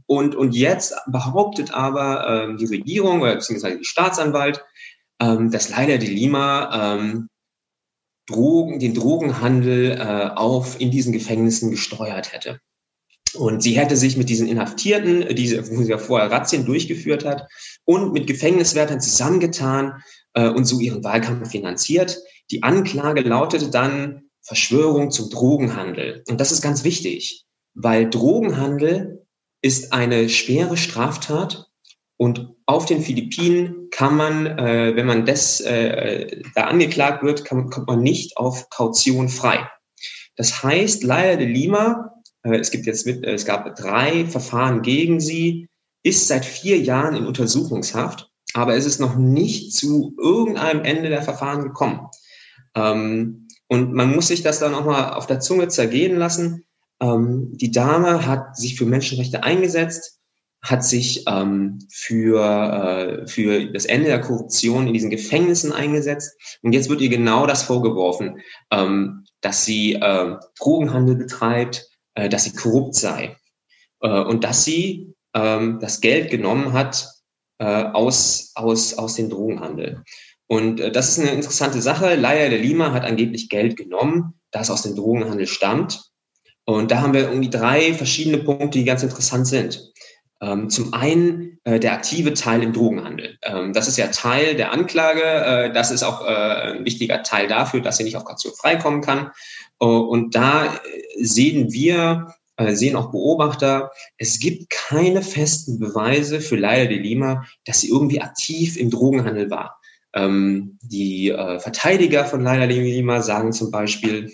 Und, 0.06 0.34
und 0.34 0.54
jetzt 0.54 0.94
behauptet 1.06 1.74
aber 1.74 2.26
ähm, 2.26 2.56
die 2.56 2.66
Regierung 2.66 3.20
oder 3.20 3.34
beziehungsweise 3.34 3.78
die 3.78 3.84
Staatsanwalt, 3.84 4.64
ähm, 5.20 5.50
dass 5.50 5.68
Laila 5.68 5.98
de 5.98 6.08
Lima 6.08 6.96
ähm, 6.96 7.28
Drogen, 8.26 8.78
den 8.78 8.94
Drogenhandel 8.94 9.92
äh, 9.92 10.30
auf 10.34 10.80
in 10.80 10.90
diesen 10.90 11.12
Gefängnissen 11.12 11.70
gesteuert 11.70 12.32
hätte. 12.32 12.60
Und 13.34 13.62
sie 13.62 13.72
hätte 13.72 13.96
sich 13.96 14.16
mit 14.16 14.28
diesen 14.28 14.46
Inhaftierten, 14.46 15.34
diese, 15.34 15.68
wo 15.70 15.82
sie 15.82 15.90
ja 15.90 15.98
vorher 15.98 16.30
Razzien 16.30 16.66
durchgeführt 16.66 17.24
hat, 17.24 17.48
und 17.84 18.12
mit 18.12 18.26
Gefängniswärtern 18.26 19.00
zusammengetan 19.00 20.02
äh, 20.34 20.48
und 20.48 20.64
so 20.64 20.78
ihren 20.80 21.02
Wahlkampf 21.02 21.50
finanziert. 21.50 22.18
Die 22.50 22.62
Anklage 22.62 23.22
lautete 23.22 23.70
dann 23.70 24.22
Verschwörung 24.42 25.10
zum 25.10 25.30
Drogenhandel. 25.30 26.24
Und 26.28 26.40
das 26.40 26.52
ist 26.52 26.62
ganz 26.62 26.84
wichtig, 26.84 27.44
weil 27.74 28.10
Drogenhandel 28.10 29.26
ist 29.62 29.92
eine 29.92 30.28
schwere 30.28 30.76
Straftat 30.76 31.68
und 32.16 32.54
auf 32.66 32.86
den 32.86 33.02
Philippinen 33.02 33.88
kann 33.90 34.16
man, 34.16 34.46
äh, 34.46 34.94
wenn 34.94 35.06
man 35.06 35.26
das 35.26 35.60
äh, 35.60 36.42
da 36.54 36.64
angeklagt 36.64 37.22
wird, 37.22 37.44
kann, 37.44 37.70
kommt 37.70 37.86
man 37.86 38.00
nicht 38.00 38.36
auf 38.36 38.70
Kaution 38.70 39.28
frei. 39.28 39.68
Das 40.36 40.62
heißt, 40.62 41.04
Laia 41.04 41.36
de 41.36 41.46
Lima, 41.46 42.12
äh, 42.42 42.56
es 42.58 42.70
gibt 42.70 42.86
jetzt 42.86 43.06
mit, 43.06 43.24
äh, 43.24 43.32
es 43.32 43.44
gab 43.44 43.74
drei 43.76 44.26
Verfahren 44.26 44.82
gegen 44.82 45.20
sie, 45.20 45.68
ist 46.02 46.28
seit 46.28 46.44
vier 46.44 46.78
Jahren 46.78 47.16
in 47.16 47.26
Untersuchungshaft, 47.26 48.30
aber 48.54 48.74
es 48.76 48.86
ist 48.86 49.00
noch 49.00 49.16
nicht 49.16 49.74
zu 49.74 50.14
irgendeinem 50.18 50.84
Ende 50.84 51.08
der 51.08 51.22
Verfahren 51.22 51.62
gekommen. 51.62 52.08
Ähm, 52.74 53.48
und 53.68 53.92
man 53.92 54.14
muss 54.14 54.28
sich 54.28 54.42
das 54.42 54.58
dann 54.58 54.74
auch 54.74 54.84
mal 54.84 55.14
auf 55.14 55.26
der 55.26 55.40
Zunge 55.40 55.68
zergehen 55.68 56.16
lassen. 56.16 56.64
Ähm, 57.00 57.56
die 57.56 57.70
Dame 57.70 58.26
hat 58.26 58.56
sich 58.56 58.76
für 58.76 58.86
Menschenrechte 58.86 59.42
eingesetzt 59.42 60.22
hat 60.62 60.84
sich 60.84 61.24
ähm, 61.26 61.80
für, 61.90 62.40
äh, 62.40 63.26
für 63.26 63.72
das 63.72 63.84
Ende 63.84 64.06
der 64.06 64.20
Korruption 64.20 64.86
in 64.86 64.94
diesen 64.94 65.10
Gefängnissen 65.10 65.72
eingesetzt. 65.72 66.58
Und 66.62 66.72
jetzt 66.72 66.88
wird 66.88 67.00
ihr 67.00 67.08
genau 67.08 67.46
das 67.46 67.64
vorgeworfen, 67.64 68.40
ähm, 68.70 69.24
dass 69.40 69.64
sie 69.64 69.94
äh, 69.94 70.36
Drogenhandel 70.58 71.16
betreibt, 71.16 71.90
äh, 72.14 72.28
dass 72.28 72.44
sie 72.44 72.54
korrupt 72.54 72.94
sei 72.94 73.36
äh, 74.00 74.20
und 74.20 74.44
dass 74.44 74.64
sie 74.64 75.14
ähm, 75.34 75.80
das 75.80 76.00
Geld 76.00 76.30
genommen 76.30 76.72
hat 76.72 77.10
äh, 77.58 77.64
aus, 77.64 78.52
aus, 78.54 78.94
aus 78.94 79.16
dem 79.16 79.30
Drogenhandel. 79.30 80.04
Und 80.52 80.80
äh, 80.80 80.92
das 80.92 81.08
ist 81.08 81.18
eine 81.18 81.30
interessante 81.30 81.80
Sache. 81.80 82.14
Laia 82.14 82.50
de 82.50 82.60
Lima 82.60 82.92
hat 82.92 83.04
angeblich 83.04 83.48
Geld 83.48 83.74
genommen, 83.74 84.34
das 84.50 84.68
aus 84.68 84.82
dem 84.82 84.94
Drogenhandel 84.94 85.46
stammt. 85.46 86.10
Und 86.66 86.90
da 86.90 87.00
haben 87.00 87.14
wir 87.14 87.22
irgendwie 87.22 87.48
drei 87.48 87.94
verschiedene 87.94 88.36
Punkte, 88.36 88.78
die 88.78 88.84
ganz 88.84 89.02
interessant 89.02 89.46
sind. 89.46 89.90
Ähm, 90.42 90.68
zum 90.68 90.92
einen 90.92 91.58
äh, 91.64 91.80
der 91.80 91.94
aktive 91.94 92.34
Teil 92.34 92.62
im 92.62 92.74
Drogenhandel. 92.74 93.38
Ähm, 93.40 93.72
das 93.72 93.88
ist 93.88 93.96
ja 93.96 94.08
Teil 94.08 94.54
der 94.54 94.72
Anklage. 94.72 95.22
Äh, 95.22 95.72
das 95.72 95.90
ist 95.90 96.02
auch 96.02 96.20
äh, 96.20 96.74
ein 96.74 96.84
wichtiger 96.84 97.22
Teil 97.22 97.48
dafür, 97.48 97.80
dass 97.80 97.96
sie 97.96 98.04
nicht 98.04 98.18
auf 98.18 98.26
Kaution 98.26 98.52
freikommen 98.52 99.00
kann. 99.00 99.30
Uh, 99.82 100.00
und 100.00 100.34
da 100.34 100.66
äh, 100.66 100.78
sehen 101.24 101.72
wir, 101.72 102.34
äh, 102.58 102.74
sehen 102.74 102.94
auch 102.96 103.10
Beobachter, 103.10 103.90
es 104.18 104.38
gibt 104.38 104.68
keine 104.68 105.22
festen 105.22 105.78
Beweise 105.78 106.42
für 106.42 106.56
Leila 106.56 106.90
de 106.90 106.98
Lima, 106.98 107.46
dass 107.64 107.80
sie 107.80 107.88
irgendwie 107.88 108.20
aktiv 108.20 108.76
im 108.76 108.90
Drogenhandel 108.90 109.48
war. 109.48 109.78
Ähm, 110.14 110.78
die 110.82 111.30
äh, 111.30 111.58
Verteidiger 111.58 112.24
von 112.24 112.44
de 112.44 112.66
Lima 112.66 113.22
sagen 113.22 113.52
zum 113.52 113.70
Beispiel, 113.70 114.30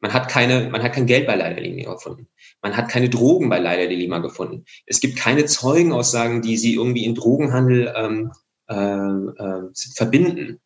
man 0.00 0.12
hat 0.12 0.28
keine, 0.28 0.68
man 0.68 0.82
hat 0.82 0.92
kein 0.92 1.06
Geld 1.06 1.26
bei 1.26 1.36
de 1.36 1.60
Lima 1.60 1.92
gefunden. 1.92 2.28
Man 2.60 2.76
hat 2.76 2.88
keine 2.88 3.08
Drogen 3.08 3.48
bei 3.48 3.60
de 3.60 3.94
Lima 3.94 4.18
gefunden. 4.18 4.64
Es 4.86 5.00
gibt 5.00 5.16
keine 5.16 5.46
Zeugenaussagen, 5.46 6.42
die 6.42 6.56
sie 6.56 6.74
irgendwie 6.74 7.04
in 7.04 7.14
Drogenhandel 7.14 7.92
ähm, 7.96 8.32
äh, 8.68 8.74
äh, 8.74 9.70
verbinden. 9.94 10.60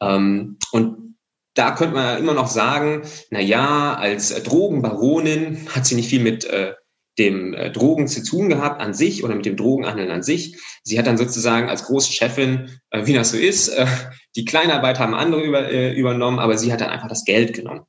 Ähm, 0.00 0.58
und 0.72 1.16
da 1.54 1.70
könnte 1.70 1.94
man 1.94 2.18
immer 2.18 2.34
noch 2.34 2.48
sagen, 2.48 3.02
na 3.30 3.40
ja, 3.40 3.94
als 3.94 4.30
Drogenbaronin 4.42 5.68
hat 5.74 5.86
sie 5.86 5.94
nicht 5.94 6.10
viel 6.10 6.22
mit 6.22 6.44
äh, 6.44 6.74
dem 7.18 7.54
äh, 7.54 7.70
Drogen 7.70 8.08
zu 8.08 8.22
tun 8.24 8.48
gehabt 8.48 8.80
an 8.80 8.94
sich 8.94 9.24
oder 9.24 9.34
mit 9.34 9.46
dem 9.46 9.56
Drogenhandel 9.56 10.10
an 10.10 10.22
sich. 10.22 10.56
Sie 10.82 10.98
hat 10.98 11.06
dann 11.06 11.16
sozusagen 11.16 11.68
als 11.68 11.84
große 11.84 12.12
Chefin, 12.12 12.80
äh, 12.90 13.06
wie 13.06 13.12
das 13.12 13.30
so 13.30 13.36
ist, 13.36 13.68
äh, 13.68 13.86
die 14.36 14.44
Kleinarbeit 14.44 14.98
haben 14.98 15.14
andere 15.14 15.42
über, 15.42 15.70
äh, 15.70 15.94
übernommen, 15.94 16.38
aber 16.38 16.58
sie 16.58 16.72
hat 16.72 16.80
dann 16.80 16.90
einfach 16.90 17.08
das 17.08 17.24
Geld 17.24 17.54
genommen 17.54 17.86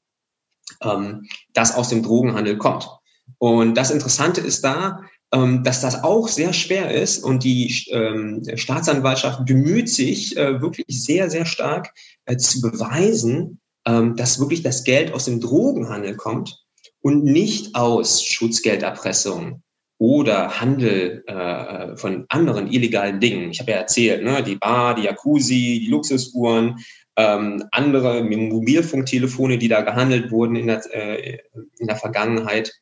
ähm, 0.81 1.27
das 1.53 1.75
aus 1.75 1.89
dem 1.89 2.03
Drogenhandel 2.03 2.57
kommt. 2.57 2.87
Und 3.37 3.75
das 3.75 3.91
Interessante 3.91 4.41
ist 4.41 4.63
da, 4.63 5.01
ähm, 5.31 5.63
dass 5.63 5.81
das 5.81 6.03
auch 6.03 6.27
sehr 6.27 6.53
schwer 6.53 6.91
ist 6.91 7.23
und 7.23 7.43
die 7.43 7.73
ähm, 7.89 8.43
Staatsanwaltschaft 8.55 9.45
bemüht 9.45 9.89
sich 9.89 10.37
äh, 10.37 10.61
wirklich 10.61 10.85
sehr, 11.03 11.29
sehr 11.29 11.45
stark 11.45 11.93
äh, 12.25 12.37
zu 12.37 12.61
beweisen, 12.61 13.59
ähm, 13.85 14.15
dass 14.15 14.39
wirklich 14.39 14.61
das 14.61 14.83
Geld 14.83 15.13
aus 15.13 15.25
dem 15.25 15.41
Drogenhandel 15.41 16.15
kommt 16.15 16.64
und 17.05 17.23
nicht 17.23 17.75
aus 17.75 18.23
Schutzgelderpressung 18.23 19.61
oder 19.99 20.59
Handel 20.59 21.23
äh, 21.27 21.95
von 21.97 22.25
anderen 22.29 22.65
illegalen 22.65 23.19
Dingen. 23.19 23.51
Ich 23.51 23.59
habe 23.59 23.69
ja 23.69 23.77
erzählt, 23.77 24.23
ne, 24.23 24.41
die 24.41 24.55
Bar, 24.55 24.95
die 24.95 25.03
Jacuzzi, 25.03 25.81
die 25.83 25.87
Luxusuhren, 25.87 26.79
ähm, 27.15 27.63
andere 27.71 28.23
Mobilfunktelefone, 28.23 29.59
die 29.59 29.67
da 29.67 29.81
gehandelt 29.81 30.31
wurden 30.31 30.55
in 30.55 30.65
der, 30.65 30.81
äh, 30.95 31.37
in 31.77 31.85
der 31.85 31.95
Vergangenheit. 31.95 32.73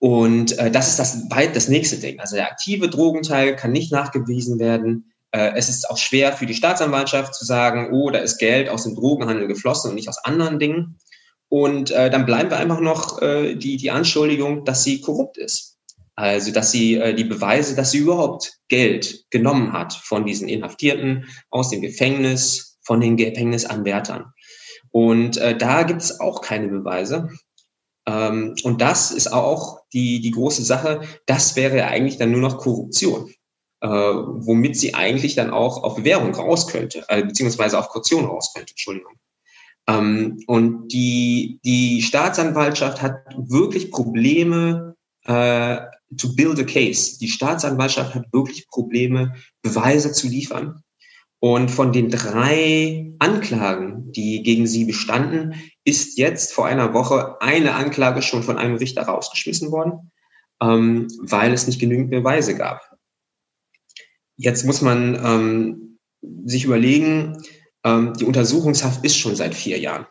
Und 0.00 0.58
äh, 0.58 0.72
das 0.72 0.88
ist 0.88 0.98
das 0.98 1.28
das 1.28 1.68
nächste 1.68 1.98
Ding. 1.98 2.18
Also 2.18 2.34
der 2.34 2.50
aktive 2.50 2.88
Drogenteil 2.88 3.54
kann 3.54 3.70
nicht 3.70 3.92
nachgewiesen 3.92 4.58
werden. 4.58 5.12
Äh, 5.30 5.52
es 5.54 5.68
ist 5.68 5.88
auch 5.88 5.98
schwer 5.98 6.32
für 6.32 6.46
die 6.46 6.54
Staatsanwaltschaft 6.54 7.36
zu 7.36 7.44
sagen, 7.44 7.92
oh, 7.92 8.10
da 8.10 8.18
ist 8.18 8.38
Geld 8.38 8.68
aus 8.68 8.82
dem 8.82 8.96
Drogenhandel 8.96 9.46
geflossen 9.46 9.90
und 9.90 9.94
nicht 9.94 10.08
aus 10.08 10.24
anderen 10.24 10.58
Dingen. 10.58 10.98
Und 11.48 11.90
äh, 11.90 12.10
dann 12.10 12.26
bleiben 12.26 12.50
wir 12.50 12.58
einfach 12.58 12.80
noch 12.80 13.22
äh, 13.22 13.54
die, 13.54 13.76
die 13.76 13.90
Anschuldigung, 13.90 14.64
dass 14.64 14.84
sie 14.84 15.00
korrupt 15.00 15.38
ist. 15.38 15.76
Also, 16.16 16.50
dass 16.50 16.72
sie 16.72 16.94
äh, 16.94 17.14
die 17.14 17.24
Beweise, 17.24 17.76
dass 17.76 17.90
sie 17.90 17.98
überhaupt 17.98 18.58
Geld 18.68 19.26
genommen 19.30 19.72
hat 19.72 19.92
von 19.92 20.24
diesen 20.24 20.48
Inhaftierten 20.48 21.26
aus 21.50 21.70
dem 21.70 21.82
Gefängnis, 21.82 22.78
von 22.82 23.00
den 23.00 23.16
Gefängnisanwärtern. 23.16 24.32
Und 24.90 25.36
äh, 25.36 25.56
da 25.56 25.82
gibt 25.82 26.02
es 26.02 26.20
auch 26.20 26.40
keine 26.40 26.68
Beweise. 26.68 27.28
Ähm, 28.06 28.54
und 28.62 28.80
das 28.80 29.10
ist 29.10 29.32
auch 29.32 29.80
die, 29.92 30.20
die 30.20 30.30
große 30.30 30.62
Sache. 30.62 31.02
Das 31.26 31.54
wäre 31.54 31.84
eigentlich 31.84 32.16
dann 32.16 32.30
nur 32.30 32.40
noch 32.40 32.58
Korruption, 32.58 33.30
äh, 33.82 33.88
womit 33.88 34.78
sie 34.78 34.94
eigentlich 34.94 35.34
dann 35.34 35.50
auch 35.50 35.82
auf 35.82 35.96
Bewährung 35.96 36.34
raus 36.34 36.66
könnte, 36.68 37.04
äh, 37.08 37.24
beziehungsweise 37.24 37.78
auf 37.78 37.90
Kaution 37.90 38.24
raus 38.24 38.52
könnte, 38.54 38.72
Entschuldigung. 38.72 39.16
Ähm, 39.88 40.42
und 40.46 40.88
die, 40.88 41.60
die 41.64 42.02
Staatsanwaltschaft 42.02 43.02
hat 43.02 43.24
wirklich 43.36 43.90
Probleme, 43.90 44.96
äh, 45.24 45.78
to 46.16 46.34
build 46.34 46.58
a 46.58 46.64
case. 46.64 47.18
Die 47.18 47.28
Staatsanwaltschaft 47.28 48.14
hat 48.14 48.32
wirklich 48.32 48.68
Probleme, 48.68 49.34
Beweise 49.62 50.12
zu 50.12 50.28
liefern. 50.28 50.82
Und 51.38 51.70
von 51.70 51.92
den 51.92 52.10
drei 52.10 53.12
Anklagen, 53.18 54.10
die 54.12 54.42
gegen 54.42 54.66
sie 54.66 54.84
bestanden, 54.84 55.54
ist 55.84 56.18
jetzt 56.18 56.52
vor 56.52 56.66
einer 56.66 56.94
Woche 56.94 57.40
eine 57.40 57.74
Anklage 57.74 58.22
schon 58.22 58.42
von 58.42 58.58
einem 58.58 58.76
Richter 58.76 59.02
rausgeschmissen 59.02 59.70
worden, 59.70 60.10
ähm, 60.60 61.08
weil 61.20 61.52
es 61.52 61.66
nicht 61.66 61.78
genügend 61.78 62.10
Beweise 62.10 62.56
gab. 62.56 62.96
Jetzt 64.36 64.64
muss 64.64 64.80
man 64.80 65.14
ähm, 65.14 65.98
sich 66.44 66.64
überlegen, 66.64 67.42
ähm, 67.86 68.14
die 68.14 68.24
Untersuchungshaft 68.24 69.04
ist 69.04 69.16
schon 69.16 69.36
seit 69.36 69.54
vier 69.54 69.78
Jahren. 69.78 70.06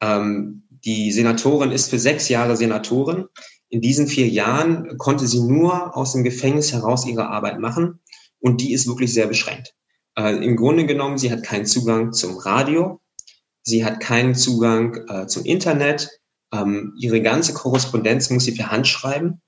Ähm, 0.00 0.62
die 0.70 1.10
Senatorin 1.10 1.72
ist 1.72 1.90
für 1.90 1.98
sechs 1.98 2.28
Jahre 2.28 2.56
Senatorin. 2.56 3.26
In 3.68 3.80
diesen 3.80 4.06
vier 4.06 4.28
Jahren 4.28 4.96
konnte 4.98 5.26
sie 5.26 5.40
nur 5.40 5.96
aus 5.96 6.12
dem 6.12 6.22
Gefängnis 6.22 6.72
heraus 6.72 7.04
ihre 7.06 7.28
Arbeit 7.28 7.58
machen 7.58 8.00
und 8.38 8.60
die 8.60 8.72
ist 8.72 8.86
wirklich 8.86 9.12
sehr 9.12 9.26
beschränkt. 9.26 9.74
Äh, 10.16 10.36
Im 10.44 10.56
Grunde 10.56 10.86
genommen, 10.86 11.18
sie 11.18 11.32
hat 11.32 11.42
keinen 11.42 11.66
Zugang 11.66 12.12
zum 12.12 12.38
Radio, 12.38 13.00
sie 13.62 13.84
hat 13.84 13.98
keinen 13.98 14.36
Zugang 14.36 14.94
äh, 15.08 15.26
zum 15.26 15.44
Internet, 15.44 16.08
ähm, 16.52 16.94
ihre 16.96 17.20
ganze 17.20 17.54
Korrespondenz 17.54 18.30
muss 18.30 18.44
sie 18.44 18.54
per 18.54 18.70
Hand 18.70 18.86
schreiben. 18.86 19.40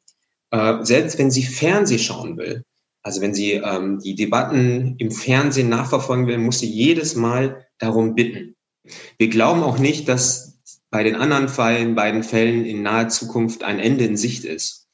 Äh, 0.50 0.85
selbst 0.85 1.19
wenn 1.19 1.31
sie 1.31 1.45
Fernseh 1.45 1.99
schauen 1.99 2.37
will, 2.37 2.65
also 3.07 3.21
wenn 3.21 3.35
sie 3.35 3.53
ähm, 3.53 4.01
die 4.01 4.17
Debatten 4.17 4.97
im 4.99 5.13
Fernsehen 5.13 5.69
nachverfolgen 5.69 6.27
will, 6.27 6.39
muss 6.39 6.59
sie 6.59 6.69
jedes 6.69 7.15
Mal 7.15 7.65
darum 7.79 8.17
bitten. 8.17 8.57
Wir 9.17 9.29
glauben 9.29 9.63
auch 9.63 9.79
nicht, 9.79 10.09
dass 10.09 10.59
bei 10.91 11.05
den 11.05 11.15
anderen 11.15 11.49
Fällen, 11.49 11.95
beiden 11.95 12.25
Fällen 12.25 12.65
in 12.65 12.83
naher 12.83 13.09
Zukunft 13.09 13.63
ein 13.63 13.79
Ende 13.79 14.05
in 14.05 14.17
Sicht 14.17 14.45
ist. 14.45 14.89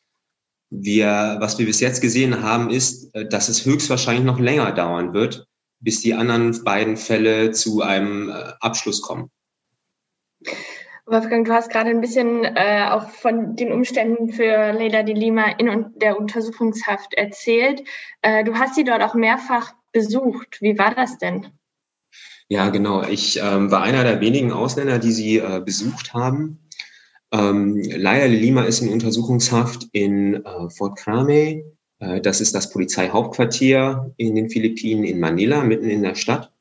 Wir, 0.68 1.38
was 1.40 1.58
wir 1.58 1.64
bis 1.64 1.80
jetzt 1.80 2.02
gesehen 2.02 2.42
haben, 2.42 2.68
ist, 2.68 3.14
äh, 3.14 3.26
dass 3.26 3.48
es 3.48 3.64
höchstwahrscheinlich 3.64 4.26
noch 4.26 4.38
länger 4.38 4.72
dauern 4.72 5.14
wird, 5.14 5.46
bis 5.80 6.02
die 6.02 6.12
anderen 6.12 6.62
beiden 6.64 6.98
Fälle 6.98 7.52
zu 7.52 7.80
einem 7.80 8.28
äh, 8.28 8.52
Abschluss 8.60 9.00
kommen. 9.00 9.30
Wolfgang, 11.06 11.44
du 11.46 11.52
hast 11.52 11.70
gerade 11.70 11.90
ein 11.90 12.00
bisschen 12.00 12.44
äh, 12.44 12.86
auch 12.88 13.08
von 13.10 13.56
den 13.56 13.72
Umständen 13.72 14.32
für 14.32 14.72
Leila 14.72 15.02
de 15.02 15.14
Lima 15.14 15.46
in 15.58 15.92
der 15.96 16.18
Untersuchungshaft 16.18 17.14
erzählt. 17.14 17.82
Äh, 18.22 18.44
du 18.44 18.54
hast 18.54 18.76
sie 18.76 18.84
dort 18.84 19.02
auch 19.02 19.14
mehrfach 19.14 19.72
besucht. 19.90 20.58
Wie 20.60 20.78
war 20.78 20.94
das 20.94 21.18
denn? 21.18 21.48
Ja, 22.48 22.68
genau. 22.68 23.02
Ich 23.02 23.40
ähm, 23.42 23.70
war 23.70 23.82
einer 23.82 24.04
der 24.04 24.20
wenigen 24.20 24.52
Ausländer, 24.52 24.98
die 24.98 25.12
sie 25.12 25.38
äh, 25.38 25.60
besucht 25.64 26.14
haben. 26.14 26.68
Ähm, 27.32 27.82
Leila 27.82 28.28
de 28.28 28.38
Lima 28.38 28.62
ist 28.62 28.80
in 28.80 28.90
Untersuchungshaft 28.90 29.88
in 29.92 30.44
äh, 30.44 30.70
Fort 30.70 30.98
Crame 30.98 31.64
äh, 32.02 32.20
das 32.20 32.40
ist 32.40 32.54
das 32.54 32.70
Polizeihauptquartier 32.70 34.12
in 34.18 34.34
den 34.34 34.50
Philippinen 34.50 35.04
in 35.04 35.18
Manila, 35.18 35.64
mitten 35.64 35.88
in 35.88 36.02
der 36.02 36.14
Stadt. 36.14 36.52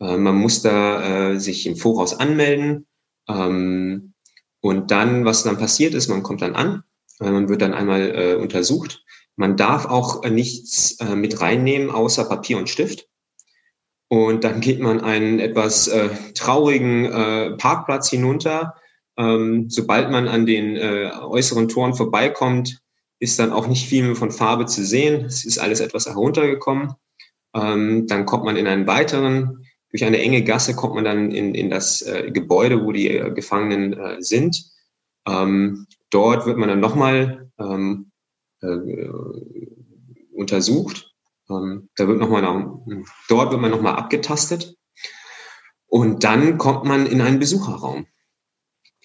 Äh, 0.00 0.16
man 0.16 0.36
muss 0.36 0.62
da 0.62 1.38
sich 1.38 1.66
im 1.66 1.76
Voraus 1.76 2.18
anmelden. 2.18 2.87
Ähm, 3.28 4.14
und 4.60 4.90
dann, 4.90 5.24
was 5.24 5.44
dann 5.44 5.58
passiert 5.58 5.94
ist, 5.94 6.08
man 6.08 6.22
kommt 6.22 6.42
dann 6.42 6.54
an, 6.54 6.82
man 7.20 7.48
wird 7.48 7.62
dann 7.62 7.74
einmal 7.74 8.36
untersucht. 8.36 9.04
Man 9.36 9.56
darf 9.56 9.86
auch 9.86 10.24
nichts 10.28 10.98
mit 11.14 11.40
reinnehmen, 11.40 11.90
außer 11.90 12.24
Papier 12.24 12.58
und 12.58 12.68
Stift. 12.68 13.08
Und 14.08 14.42
dann 14.42 14.60
geht 14.60 14.80
man 14.80 15.00
einen 15.00 15.38
etwas 15.38 15.90
traurigen 16.34 17.56
Parkplatz 17.56 18.10
hinunter. 18.10 18.74
Ähm, 19.16 19.68
sobald 19.68 20.10
man 20.10 20.26
an 20.26 20.44
den 20.46 20.76
äußeren 20.76 21.68
Toren 21.68 21.94
vorbeikommt, 21.94 22.80
ist 23.20 23.38
dann 23.38 23.52
auch 23.52 23.66
nicht 23.66 23.88
viel 23.88 24.04
mehr 24.04 24.16
von 24.16 24.30
Farbe 24.30 24.66
zu 24.66 24.84
sehen. 24.84 25.24
Es 25.24 25.44
ist 25.44 25.58
alles 25.58 25.80
etwas 25.80 26.06
heruntergekommen. 26.06 26.94
Ähm, 27.54 28.06
dann 28.06 28.26
kommt 28.26 28.44
man 28.44 28.56
in 28.56 28.66
einen 28.66 28.86
weiteren, 28.86 29.64
durch 29.90 30.04
eine 30.04 30.18
enge 30.18 30.42
Gasse 30.44 30.74
kommt 30.74 30.94
man 30.94 31.04
dann 31.04 31.30
in, 31.30 31.54
in 31.54 31.70
das 31.70 32.02
äh, 32.02 32.30
Gebäude, 32.30 32.84
wo 32.84 32.92
die 32.92 33.08
äh, 33.08 33.30
Gefangenen 33.32 33.92
äh, 33.94 34.16
sind. 34.20 34.62
Ähm, 35.26 35.86
dort 36.10 36.46
wird 36.46 36.58
man 36.58 36.68
dann 36.68 36.80
nochmal 36.80 37.50
ähm, 37.58 38.10
äh, 38.60 39.08
untersucht. 40.32 41.14
Ähm, 41.50 41.88
da 41.96 42.06
wird 42.06 42.18
noch 42.18 42.28
mal, 42.28 42.42
dort 43.28 43.50
wird 43.50 43.60
man 43.60 43.70
nochmal 43.70 43.96
abgetastet. 43.96 44.76
Und 45.86 46.22
dann 46.22 46.58
kommt 46.58 46.84
man 46.84 47.06
in 47.06 47.22
einen 47.22 47.38
Besucherraum. 47.38 48.06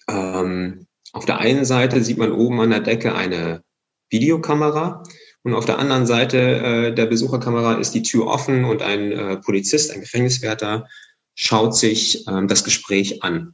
Ähm, 0.10 0.88
auf 1.14 1.26
der 1.26 1.38
einen 1.38 1.64
Seite 1.64 2.04
sieht 2.04 2.18
man 2.18 2.34
oben 2.34 2.60
an 2.60 2.72
der 2.72 2.82
Decke 2.82 3.16
eine 3.16 3.64
Videokamera 4.10 5.04
und 5.44 5.54
auf 5.54 5.66
der 5.66 5.78
anderen 5.78 6.06
Seite 6.06 6.38
äh, 6.38 6.96
der 6.96 7.06
Besucherkamera 7.06 7.76
ist 7.76 7.92
die 7.92 8.02
Tür 8.02 8.28
offen 8.28 8.64
und 8.64 8.82
ein 8.82 9.12
äh, 9.12 9.38
Polizist, 9.38 9.92
ein 9.92 10.02
Gefängniswärter, 10.02 10.88
schaut 11.36 11.76
sich 11.76 12.26
ähm, 12.28 12.48
das 12.48 12.64
Gespräch 12.64 13.24
an. 13.24 13.54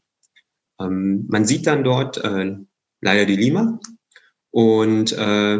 Ähm, 0.79 1.25
man 1.29 1.45
sieht 1.45 1.65
dann 1.65 1.83
dort 1.83 2.17
äh, 2.17 2.55
Laila 3.01 3.25
de 3.25 3.35
Lima. 3.35 3.79
Und 4.51 5.11
äh, 5.13 5.55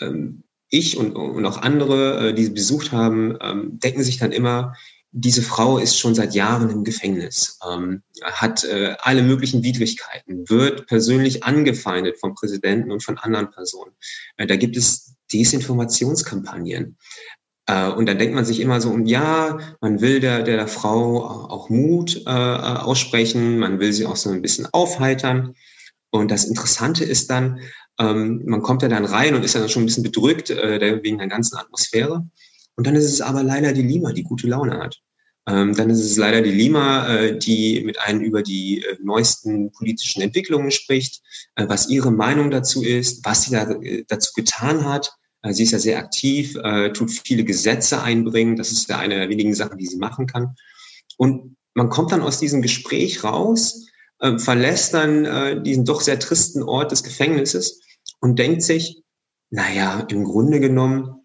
ähm, 0.00 0.44
ich 0.70 0.96
und, 0.96 1.12
und 1.12 1.46
auch 1.46 1.58
andere, 1.58 2.28
äh, 2.28 2.34
die 2.34 2.50
besucht 2.50 2.92
haben, 2.92 3.36
ähm, 3.40 3.78
denken 3.78 4.02
sich 4.02 4.18
dann 4.18 4.32
immer, 4.32 4.74
diese 5.12 5.42
Frau 5.42 5.78
ist 5.78 5.98
schon 5.98 6.14
seit 6.14 6.34
Jahren 6.34 6.68
im 6.70 6.84
Gefängnis, 6.84 7.58
ähm, 7.68 8.02
hat 8.22 8.64
äh, 8.64 8.94
alle 9.00 9.22
möglichen 9.22 9.62
Widrigkeiten, 9.62 10.48
wird 10.48 10.86
persönlich 10.86 11.44
angefeindet 11.44 12.18
vom 12.18 12.34
Präsidenten 12.34 12.92
und 12.92 13.02
von 13.02 13.18
anderen 13.18 13.50
Personen. 13.50 13.92
Äh, 14.36 14.46
da 14.46 14.56
gibt 14.56 14.76
es 14.76 15.16
Desinformationskampagnen. 15.32 16.96
Äh, 17.66 17.88
und 17.90 18.06
dann 18.06 18.18
denkt 18.18 18.34
man 18.34 18.44
sich 18.44 18.60
immer 18.60 18.80
so, 18.80 18.96
ja, 18.98 19.58
man 19.80 20.00
will 20.00 20.20
der, 20.20 20.42
der, 20.42 20.56
der 20.56 20.68
Frau 20.68 21.24
auch 21.24 21.70
Mut 21.70 22.22
äh, 22.26 22.30
aussprechen, 22.30 23.58
man 23.58 23.80
will 23.80 23.92
sie 23.92 24.06
auch 24.06 24.16
so 24.16 24.30
ein 24.30 24.42
bisschen 24.42 24.66
aufheitern. 24.72 25.54
Und 26.10 26.30
das 26.30 26.44
Interessante 26.44 27.04
ist 27.04 27.30
dann, 27.30 27.60
ähm, 27.98 28.42
man 28.44 28.62
kommt 28.62 28.82
ja 28.82 28.88
dann 28.88 29.04
rein 29.04 29.34
und 29.34 29.44
ist 29.44 29.54
dann 29.54 29.68
schon 29.68 29.82
ein 29.82 29.86
bisschen 29.86 30.02
bedrückt 30.02 30.50
äh, 30.50 31.02
wegen 31.02 31.18
der 31.18 31.28
ganzen 31.28 31.56
Atmosphäre. 31.56 32.26
Und 32.78 32.86
dann 32.86 32.94
ist 32.94 33.06
es 33.06 33.20
aber 33.20 33.42
leider 33.42 33.72
die 33.72 33.82
Lima, 33.82 34.12
die 34.12 34.22
gute 34.22 34.46
Laune 34.46 34.78
hat. 34.78 35.00
Ähm, 35.48 35.74
dann 35.74 35.90
ist 35.90 35.98
es 35.98 36.16
leider 36.16 36.42
die 36.42 36.52
Lima, 36.52 37.08
äh, 37.08 37.36
die 37.36 37.82
mit 37.84 37.98
einem 37.98 38.20
über 38.20 38.40
die 38.40 38.84
äh, 38.84 38.96
neuesten 39.02 39.72
politischen 39.72 40.22
Entwicklungen 40.22 40.70
spricht, 40.70 41.20
äh, 41.56 41.66
was 41.68 41.88
ihre 41.88 42.12
Meinung 42.12 42.52
dazu 42.52 42.84
ist, 42.84 43.24
was 43.24 43.42
sie 43.42 43.50
da, 43.50 43.68
äh, 43.68 44.04
dazu 44.06 44.30
getan 44.36 44.84
hat. 44.84 45.10
Äh, 45.42 45.54
sie 45.54 45.64
ist 45.64 45.72
ja 45.72 45.80
sehr 45.80 45.98
aktiv, 45.98 46.54
äh, 46.62 46.92
tut 46.92 47.10
viele 47.10 47.42
Gesetze 47.42 48.00
einbringen. 48.00 48.54
Das 48.54 48.70
ist 48.70 48.88
ja 48.88 48.98
eine 48.98 49.16
der 49.16 49.28
wenigen 49.28 49.54
Sachen, 49.54 49.78
die 49.78 49.86
sie 49.86 49.98
machen 49.98 50.28
kann. 50.28 50.54
Und 51.16 51.56
man 51.74 51.88
kommt 51.88 52.12
dann 52.12 52.22
aus 52.22 52.38
diesem 52.38 52.62
Gespräch 52.62 53.24
raus, 53.24 53.86
verlässt 54.38 54.94
dann 54.94 55.62
diesen 55.62 55.84
doch 55.84 56.00
sehr 56.00 56.18
tristen 56.18 56.64
Ort 56.64 56.90
des 56.90 57.04
Gefängnisses 57.04 57.80
und 58.18 58.36
denkt 58.36 58.62
sich, 58.62 59.04
naja, 59.50 60.00
im 60.10 60.24
Grunde 60.24 60.58
genommen 60.58 61.17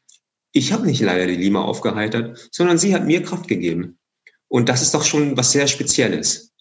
ich 0.53 0.71
habe 0.71 0.85
nicht 0.85 1.01
leider 1.01 1.27
die 1.27 1.35
Lima 1.35 1.63
aufgeheitert, 1.63 2.49
sondern 2.51 2.77
sie 2.77 2.95
hat 2.95 3.05
mir 3.05 3.23
Kraft 3.23 3.47
gegeben. 3.47 3.97
Und 4.47 4.69
das 4.69 4.81
ist 4.83 4.93
doch 4.93 5.03
schon 5.03 5.35
was 5.35 5.51
sehr 5.51 5.67
Spezielles. 5.67 6.53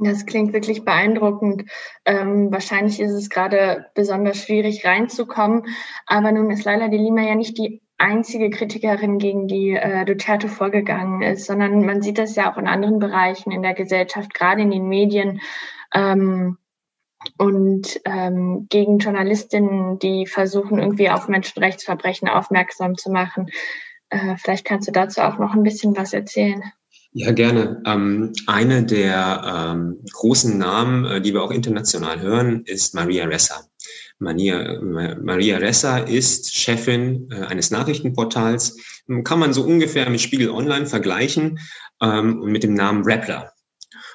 Das 0.00 0.26
klingt 0.26 0.52
wirklich 0.52 0.84
beeindruckend. 0.84 1.64
Ähm, 2.04 2.52
wahrscheinlich 2.52 3.00
ist 3.00 3.12
es 3.12 3.30
gerade 3.30 3.86
besonders 3.94 4.44
schwierig 4.44 4.84
reinzukommen. 4.84 5.66
Aber 6.06 6.30
nun 6.32 6.50
ist 6.50 6.64
Laila 6.64 6.88
de 6.88 6.98
Lima 6.98 7.22
ja 7.22 7.34
nicht 7.34 7.56
die 7.56 7.82
einzige 7.98 8.50
Kritikerin, 8.50 9.18
gegen 9.18 9.48
die 9.48 9.70
äh, 9.70 10.04
Duterte 10.04 10.48
vorgegangen 10.48 11.22
ist, 11.22 11.46
sondern 11.46 11.84
man 11.84 12.00
sieht 12.00 12.18
das 12.18 12.36
ja 12.36 12.52
auch 12.52 12.58
in 12.58 12.68
anderen 12.68 13.00
Bereichen 13.00 13.50
in 13.50 13.62
der 13.62 13.74
Gesellschaft, 13.74 14.34
gerade 14.34 14.62
in 14.62 14.70
den 14.70 14.88
Medien. 14.88 15.40
Ähm, 15.92 16.58
und 17.36 18.00
ähm, 18.04 18.66
gegen 18.68 18.98
Journalistinnen, 18.98 19.98
die 19.98 20.26
versuchen, 20.26 20.78
irgendwie 20.78 21.10
auf 21.10 21.28
Menschenrechtsverbrechen 21.28 22.28
aufmerksam 22.28 22.96
zu 22.96 23.10
machen. 23.10 23.48
Äh, 24.10 24.36
vielleicht 24.36 24.64
kannst 24.64 24.88
du 24.88 24.92
dazu 24.92 25.20
auch 25.20 25.38
noch 25.38 25.54
ein 25.54 25.62
bisschen 25.62 25.96
was 25.96 26.12
erzählen. 26.12 26.62
Ja, 27.12 27.32
gerne. 27.32 27.82
Ähm, 27.86 28.32
eine 28.46 28.84
der 28.84 29.72
ähm, 29.74 29.98
großen 30.12 30.56
Namen, 30.58 31.04
äh, 31.04 31.20
die 31.20 31.32
wir 31.32 31.42
auch 31.42 31.50
international 31.50 32.20
hören, 32.20 32.62
ist 32.64 32.94
Maria 32.94 33.24
Ressa. 33.24 33.64
Maria, 34.20 34.80
Maria 34.82 35.58
Ressa 35.58 35.98
ist 35.98 36.54
Chefin 36.54 37.28
äh, 37.30 37.46
eines 37.46 37.70
Nachrichtenportals. 37.70 38.76
Kann 39.24 39.38
man 39.38 39.52
so 39.52 39.62
ungefähr 39.62 40.10
mit 40.10 40.20
Spiegel 40.20 40.50
Online 40.50 40.86
vergleichen 40.86 41.60
ähm, 42.02 42.40
mit 42.40 42.62
dem 42.62 42.74
Namen 42.74 43.04
Rappler. 43.04 43.52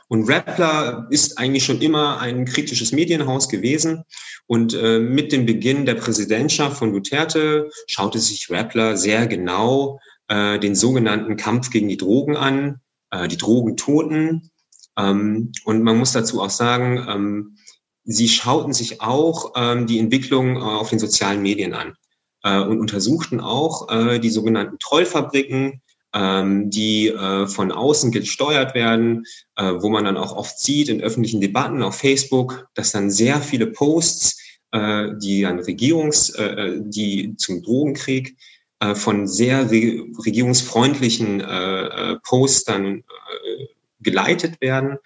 Und 0.07 0.29
Rappler 0.29 1.07
ist 1.09 1.37
eigentlich 1.37 1.63
schon 1.63 1.81
immer 1.81 2.19
ein 2.19 2.45
kritisches 2.45 2.91
Medienhaus 2.91 3.49
gewesen. 3.49 4.03
Und 4.45 4.73
äh, 4.73 4.99
mit 4.99 5.31
dem 5.31 5.45
Beginn 5.45 5.85
der 5.85 5.95
Präsidentschaft 5.95 6.77
von 6.77 6.93
Duterte 6.93 7.69
schaute 7.87 8.19
sich 8.19 8.49
Rappler 8.49 8.97
sehr 8.97 9.27
genau 9.27 9.99
äh, 10.27 10.59
den 10.59 10.75
sogenannten 10.75 11.37
Kampf 11.37 11.69
gegen 11.69 11.87
die 11.87 11.97
Drogen 11.97 12.35
an, 12.35 12.81
äh, 13.11 13.27
die 13.27 13.37
Drogentoten. 13.37 14.51
Ähm, 14.97 15.51
und 15.63 15.83
man 15.83 15.97
muss 15.97 16.11
dazu 16.11 16.41
auch 16.41 16.49
sagen, 16.49 17.05
ähm, 17.09 17.57
sie 18.03 18.27
schauten 18.27 18.73
sich 18.73 19.01
auch 19.01 19.53
ähm, 19.55 19.87
die 19.87 19.99
Entwicklung 19.99 20.57
äh, 20.57 20.59
auf 20.59 20.89
den 20.89 20.99
sozialen 20.99 21.41
Medien 21.41 21.73
an 21.73 21.95
äh, 22.43 22.59
und 22.59 22.79
untersuchten 22.79 23.39
auch 23.39 23.89
äh, 23.89 24.19
die 24.19 24.29
sogenannten 24.29 24.77
Trollfabriken, 24.79 25.81
ähm, 26.13 26.69
die 26.69 27.07
äh, 27.09 27.47
von 27.47 27.71
außen 27.71 28.11
gesteuert 28.11 28.75
werden, 28.75 29.25
äh, 29.55 29.73
wo 29.79 29.89
man 29.89 30.05
dann 30.05 30.17
auch 30.17 30.35
oft 30.35 30.59
sieht 30.59 30.89
in 30.89 31.01
öffentlichen 31.01 31.41
Debatten 31.41 31.81
auf 31.81 31.97
Facebook, 31.97 32.67
dass 32.75 32.91
dann 32.91 33.09
sehr 33.09 33.41
viele 33.41 33.67
Posts, 33.67 34.39
äh, 34.71 35.09
die 35.21 35.41
dann 35.41 35.59
Regierungs, 35.59 36.29
äh, 36.29 36.43
äh 36.43 36.81
die 36.83 37.35
zum 37.37 37.63
Drogenkrieg 37.63 38.35
äh, 38.79 38.95
von 38.95 39.27
sehr 39.27 39.71
re 39.71 40.03
regierungsfreundlichen 40.25 41.41
äh, 41.41 41.85
äh, 42.13 42.17
Posts 42.23 42.63
dann 42.65 42.97
äh, 42.99 43.65
geleitet 43.99 44.61
werden. 44.61 44.97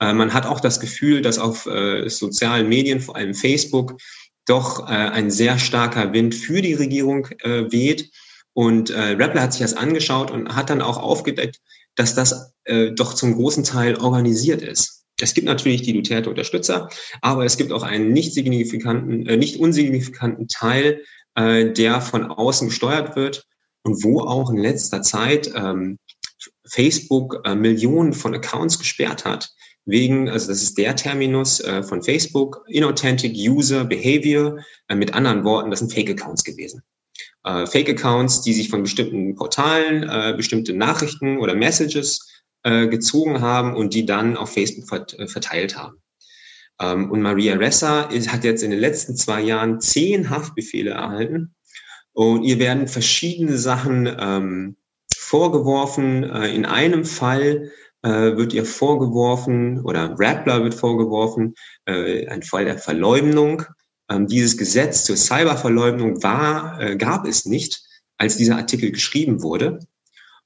Äh, 0.00 0.14
man 0.14 0.34
hat 0.34 0.46
auch 0.46 0.60
das 0.60 0.80
Gefühl, 0.80 1.22
dass 1.22 1.38
auf 1.38 1.66
äh, 1.66 2.08
sozialen 2.08 2.68
Medien, 2.68 3.00
vor 3.00 3.16
allem 3.16 3.34
Facebook, 3.34 3.98
doch 4.46 4.88
äh, 4.88 4.92
ein 4.92 5.30
sehr 5.30 5.58
starker 5.58 6.12
Wind 6.12 6.34
für 6.34 6.62
die 6.62 6.74
Regierung 6.74 7.28
äh, 7.40 7.70
weht 7.70 8.10
und 8.56 8.88
äh, 8.88 9.16
Rappler 9.18 9.42
hat 9.42 9.52
sich 9.52 9.60
das 9.60 9.74
angeschaut 9.74 10.30
und 10.30 10.56
hat 10.56 10.70
dann 10.70 10.80
auch 10.80 10.96
aufgedeckt, 10.96 11.60
dass 11.94 12.14
das 12.14 12.54
äh, 12.64 12.90
doch 12.92 13.12
zum 13.12 13.34
großen 13.34 13.64
Teil 13.64 13.96
organisiert 13.96 14.62
ist. 14.62 15.04
Es 15.20 15.34
gibt 15.34 15.46
natürlich 15.46 15.82
die 15.82 15.92
Duterte-Unterstützer, 15.92 16.88
aber 17.20 17.44
es 17.44 17.58
gibt 17.58 17.70
auch 17.70 17.82
einen 17.82 18.14
nicht 18.14 18.32
signifikanten, 18.32 19.26
äh, 19.26 19.36
nicht 19.36 19.60
unsignifikanten 19.60 20.48
Teil, 20.48 21.02
äh, 21.34 21.70
der 21.70 22.00
von 22.00 22.30
außen 22.30 22.68
gesteuert 22.68 23.14
wird 23.14 23.44
und 23.82 24.02
wo 24.02 24.22
auch 24.22 24.48
in 24.48 24.56
letzter 24.56 25.02
Zeit 25.02 25.52
ähm, 25.54 25.98
Facebook 26.66 27.42
äh, 27.44 27.54
Millionen 27.54 28.14
von 28.14 28.34
Accounts 28.34 28.78
gesperrt 28.78 29.26
hat 29.26 29.50
wegen, 29.84 30.30
also 30.30 30.48
das 30.48 30.62
ist 30.62 30.78
der 30.78 30.96
Terminus 30.96 31.60
äh, 31.60 31.82
von 31.82 32.02
Facebook, 32.02 32.64
Inauthentic 32.68 33.34
User 33.36 33.84
Behavior, 33.84 34.60
äh, 34.88 34.94
mit 34.94 35.12
anderen 35.12 35.44
Worten, 35.44 35.70
das 35.70 35.80
sind 35.80 35.92
Fake-Accounts 35.92 36.42
gewesen 36.42 36.82
äh, 37.46 37.66
Fake-Accounts, 37.66 38.42
die 38.42 38.52
sich 38.52 38.68
von 38.68 38.82
bestimmten 38.82 39.34
Portalen 39.34 40.02
äh, 40.02 40.34
bestimmte 40.36 40.74
Nachrichten 40.74 41.38
oder 41.38 41.54
Messages 41.54 42.42
äh, 42.64 42.88
gezogen 42.88 43.40
haben 43.40 43.74
und 43.74 43.94
die 43.94 44.04
dann 44.04 44.36
auf 44.36 44.52
Facebook 44.52 44.88
vert 44.88 45.18
äh, 45.18 45.28
verteilt 45.28 45.76
haben. 45.76 46.02
Ähm, 46.80 47.10
und 47.10 47.22
Maria 47.22 47.54
Ressa 47.54 48.02
ist, 48.02 48.32
hat 48.32 48.44
jetzt 48.44 48.62
in 48.62 48.70
den 48.70 48.80
letzten 48.80 49.16
zwei 49.16 49.40
Jahren 49.40 49.80
zehn 49.80 50.28
Haftbefehle 50.28 50.90
erhalten 50.90 51.54
und 52.12 52.42
ihr 52.42 52.58
werden 52.58 52.88
verschiedene 52.88 53.56
Sachen 53.58 54.14
ähm, 54.18 54.76
vorgeworfen. 55.16 56.24
Äh, 56.24 56.54
in 56.54 56.66
einem 56.66 57.04
Fall 57.04 57.70
äh, 58.02 58.36
wird 58.36 58.52
ihr 58.54 58.64
vorgeworfen 58.64 59.82
oder 59.82 60.18
Rappler 60.18 60.64
wird 60.64 60.74
vorgeworfen, 60.74 61.54
äh, 61.86 62.26
ein 62.26 62.42
Fall 62.42 62.64
der 62.64 62.78
Verleumdung 62.78 63.62
ähm, 64.10 64.26
dieses 64.26 64.56
Gesetz 64.56 65.04
zur 65.04 65.16
Cyberverleugnung 65.16 66.22
war, 66.22 66.80
äh, 66.80 66.96
gab 66.96 67.26
es 67.26 67.44
nicht, 67.46 67.82
als 68.18 68.36
dieser 68.36 68.56
Artikel 68.56 68.90
geschrieben 68.90 69.42
wurde 69.42 69.80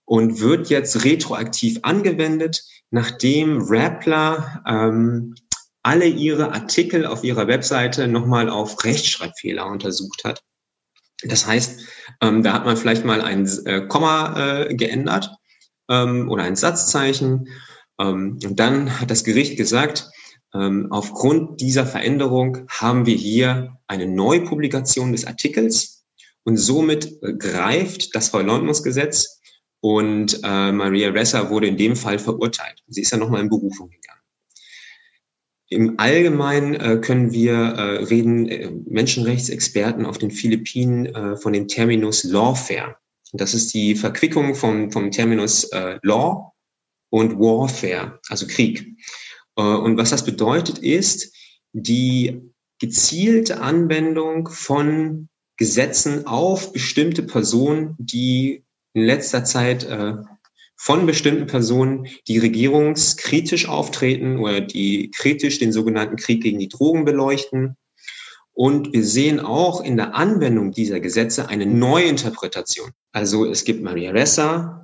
und 0.04 0.40
wird 0.40 0.70
jetzt 0.70 1.04
retroaktiv 1.04 1.78
angewendet, 1.82 2.64
nachdem 2.90 3.62
Rappler 3.62 4.62
ähm, 4.66 5.34
alle 5.82 6.06
ihre 6.06 6.52
Artikel 6.52 7.06
auf 7.06 7.24
ihrer 7.24 7.46
Webseite 7.46 8.08
nochmal 8.08 8.48
auf 8.48 8.82
Rechtschreibfehler 8.84 9.66
untersucht 9.66 10.24
hat. 10.24 10.42
Das 11.22 11.46
heißt, 11.46 11.80
ähm, 12.22 12.42
da 12.42 12.52
hat 12.52 12.64
man 12.64 12.76
vielleicht 12.76 13.04
mal 13.04 13.20
ein 13.20 13.48
äh, 13.66 13.86
Komma 13.86 14.64
äh, 14.64 14.74
geändert 14.74 15.30
ähm, 15.88 16.30
oder 16.30 16.44
ein 16.44 16.56
Satzzeichen. 16.56 17.48
Ähm, 18.00 18.38
und 18.44 18.58
dann 18.58 19.00
hat 19.00 19.10
das 19.10 19.24
Gericht 19.24 19.56
gesagt, 19.56 20.10
aufgrund 20.52 21.60
dieser 21.60 21.86
Veränderung 21.86 22.66
haben 22.68 23.06
wir 23.06 23.14
hier 23.14 23.78
eine 23.86 24.06
Neupublikation 24.06 25.12
des 25.12 25.26
Artikels 25.26 26.00
und 26.44 26.56
somit 26.56 27.22
äh, 27.22 27.34
greift 27.34 28.14
das 28.14 28.28
Verleumdungsgesetz 28.28 29.40
und 29.80 30.40
äh, 30.42 30.72
Maria 30.72 31.10
Ressa 31.10 31.50
wurde 31.50 31.66
in 31.66 31.76
dem 31.76 31.96
Fall 31.96 32.18
verurteilt. 32.18 32.82
Sie 32.88 33.02
ist 33.02 33.12
ja 33.12 33.18
nochmal 33.18 33.40
in 33.40 33.48
Berufung 33.48 33.90
gegangen. 33.90 34.20
Im 35.68 36.00
Allgemeinen 36.00 36.74
äh, 36.74 36.98
können 37.00 37.32
wir 37.32 37.54
äh, 37.54 38.04
reden, 38.04 38.48
äh, 38.48 38.70
Menschenrechtsexperten 38.86 40.04
auf 40.04 40.18
den 40.18 40.30
Philippinen 40.30 41.06
äh, 41.06 41.36
von 41.36 41.52
dem 41.52 41.68
Terminus 41.68 42.24
Lawfare. 42.24 42.96
Das 43.32 43.54
ist 43.54 43.72
die 43.72 43.94
Verquickung 43.94 44.54
vom, 44.56 44.90
vom 44.90 45.12
Terminus 45.12 45.64
äh, 45.72 45.98
Law 46.02 46.52
und 47.10 47.38
Warfare, 47.38 48.18
also 48.28 48.46
Krieg. 48.48 48.96
Äh, 49.60 49.76
und 49.76 49.96
was 49.98 50.10
das 50.10 50.24
bedeutet 50.24 50.78
ist, 50.78 51.34
die 51.72 52.40
gezielte 52.78 53.60
Anwendung 53.60 54.48
von 54.48 55.28
Gesetzen 55.56 56.26
auf 56.26 56.72
bestimmte 56.72 57.22
Personen, 57.22 57.94
die 57.98 58.64
in 58.94 59.02
letzter 59.02 59.44
Zeit 59.44 59.84
äh, 59.84 60.14
von 60.76 61.04
bestimmten 61.04 61.46
Personen, 61.46 62.06
die 62.26 62.38
regierungskritisch 62.38 63.68
auftreten 63.68 64.38
oder 64.38 64.62
die 64.62 65.10
kritisch 65.10 65.58
den 65.58 65.72
sogenannten 65.72 66.16
Krieg 66.16 66.42
gegen 66.42 66.58
die 66.58 66.68
Drogen 66.68 67.04
beleuchten. 67.04 67.76
Und 68.52 68.94
wir 68.94 69.04
sehen 69.04 69.40
auch 69.40 69.84
in 69.84 69.98
der 69.98 70.14
Anwendung 70.14 70.72
dieser 70.72 71.00
Gesetze 71.00 71.48
eine 71.48 71.66
Neuinterpretation. 71.66 72.90
Also 73.12 73.44
es 73.44 73.64
gibt 73.64 73.82
Maria 73.82 74.12
Ressa, 74.12 74.79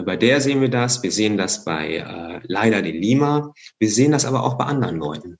bei 0.00 0.16
der 0.16 0.40
sehen 0.40 0.60
wir 0.62 0.70
das. 0.70 1.02
Wir 1.02 1.12
sehen 1.12 1.36
das 1.36 1.64
bei 1.64 1.96
äh, 1.96 2.40
Leila 2.44 2.80
de 2.80 2.92
Lima. 2.92 3.52
Wir 3.78 3.90
sehen 3.90 4.12
das 4.12 4.24
aber 4.24 4.42
auch 4.42 4.56
bei 4.56 4.64
anderen 4.64 4.96
Leuten. 4.96 5.38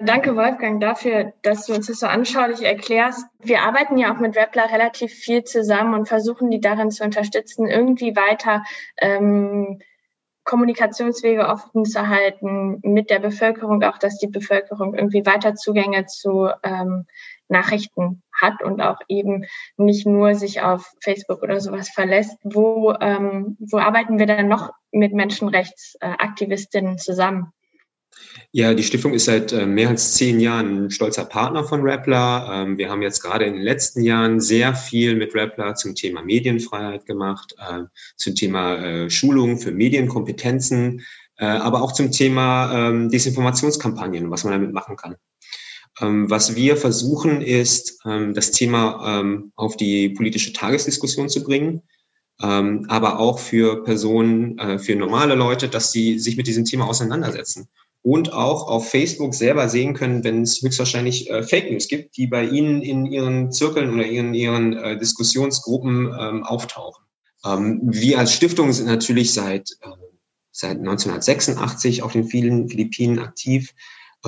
Danke, 0.00 0.36
Wolfgang, 0.36 0.80
dafür, 0.80 1.32
dass 1.42 1.66
du 1.66 1.74
uns 1.74 1.88
das 1.88 1.98
so 1.98 2.06
anschaulich 2.06 2.62
erklärst. 2.62 3.26
Wir 3.40 3.62
arbeiten 3.62 3.98
ja 3.98 4.14
auch 4.14 4.20
mit 4.20 4.36
Webler 4.36 4.70
relativ 4.70 5.12
viel 5.12 5.42
zusammen 5.42 5.92
und 5.94 6.06
versuchen, 6.06 6.50
die 6.50 6.60
darin 6.60 6.92
zu 6.92 7.02
unterstützen, 7.02 7.66
irgendwie 7.66 8.14
weiter 8.14 8.62
ähm, 8.98 9.80
Kommunikationswege 10.44 11.46
offen 11.46 11.84
zu 11.84 12.08
halten 12.08 12.80
mit 12.82 13.10
der 13.10 13.18
Bevölkerung, 13.18 13.82
auch 13.82 13.98
dass 13.98 14.18
die 14.18 14.28
Bevölkerung 14.28 14.94
irgendwie 14.94 15.26
weiter 15.26 15.56
Zugänge 15.56 16.06
zu 16.06 16.48
ähm, 16.62 17.06
Nachrichten 17.48 18.22
hat 18.32 18.62
und 18.62 18.80
auch 18.80 19.00
eben 19.08 19.44
nicht 19.76 20.06
nur 20.06 20.34
sich 20.34 20.60
auf 20.62 20.92
Facebook 21.02 21.42
oder 21.42 21.60
sowas 21.60 21.88
verlässt. 21.88 22.36
Wo, 22.42 22.94
ähm, 23.00 23.56
wo 23.58 23.78
arbeiten 23.78 24.18
wir 24.18 24.26
dann 24.26 24.48
noch 24.48 24.70
mit 24.92 25.12
Menschenrechtsaktivistinnen 25.12 26.98
zusammen? 26.98 27.52
Ja, 28.52 28.74
die 28.74 28.82
Stiftung 28.82 29.12
ist 29.12 29.26
seit 29.26 29.52
äh, 29.52 29.66
mehr 29.66 29.88
als 29.88 30.14
zehn 30.14 30.40
Jahren 30.40 30.86
ein 30.86 30.90
stolzer 30.90 31.24
Partner 31.24 31.64
von 31.64 31.82
Rappler. 31.82 32.48
Ähm, 32.50 32.78
wir 32.78 32.88
haben 32.88 33.02
jetzt 33.02 33.22
gerade 33.22 33.44
in 33.44 33.54
den 33.54 33.62
letzten 33.62 34.02
Jahren 34.02 34.40
sehr 34.40 34.74
viel 34.74 35.16
mit 35.16 35.34
Rappler 35.34 35.74
zum 35.74 35.94
Thema 35.94 36.22
Medienfreiheit 36.22 37.06
gemacht, 37.06 37.54
äh, 37.58 37.82
zum 38.16 38.34
Thema 38.34 38.76
äh, 38.76 39.10
Schulung 39.10 39.58
für 39.58 39.72
Medienkompetenzen, 39.72 41.04
äh, 41.36 41.44
aber 41.44 41.82
auch 41.82 41.92
zum 41.92 42.10
Thema 42.10 42.88
ähm, 42.88 43.10
Desinformationskampagnen, 43.10 44.30
was 44.30 44.44
man 44.44 44.54
damit 44.54 44.72
machen 44.72 44.96
kann. 44.96 45.16
Ähm, 46.00 46.30
was 46.30 46.54
wir 46.54 46.76
versuchen, 46.76 47.40
ist, 47.40 48.00
ähm, 48.04 48.34
das 48.34 48.52
Thema 48.52 49.20
ähm, 49.20 49.52
auf 49.56 49.76
die 49.76 50.10
politische 50.10 50.52
Tagesdiskussion 50.52 51.28
zu 51.28 51.42
bringen. 51.42 51.82
Aber 52.40 53.18
auch 53.18 53.40
für 53.40 53.82
Personen, 53.82 54.58
äh, 54.58 54.78
für 54.78 54.94
normale 54.94 55.34
Leute, 55.34 55.68
dass 55.68 55.90
sie 55.90 56.20
sich 56.20 56.36
mit 56.36 56.46
diesem 56.46 56.64
Thema 56.64 56.86
auseinandersetzen 56.86 57.66
und 58.02 58.32
auch 58.32 58.68
auf 58.68 58.88
Facebook 58.88 59.34
selber 59.34 59.68
sehen 59.68 59.92
können, 59.92 60.22
wenn 60.22 60.42
es 60.42 60.62
höchstwahrscheinlich 60.62 61.28
äh, 61.30 61.42
Fake 61.42 61.68
News 61.68 61.88
gibt, 61.88 62.16
die 62.16 62.28
bei 62.28 62.44
Ihnen 62.44 62.80
in 62.80 63.06
Ihren 63.06 63.50
Zirkeln 63.50 63.92
oder 63.92 64.06
in 64.06 64.34
Ihren 64.34 64.76
äh, 64.76 64.96
Diskussionsgruppen 64.96 66.12
auftauchen. 66.44 67.04
Wir 67.42 68.20
als 68.20 68.34
Stiftung 68.34 68.72
sind 68.72 68.86
natürlich 68.86 69.32
seit, 69.32 69.70
seit 70.52 70.78
1986 70.78 72.02
auf 72.04 72.12
den 72.12 72.24
vielen 72.24 72.68
Philippinen 72.68 73.18
aktiv 73.18 73.74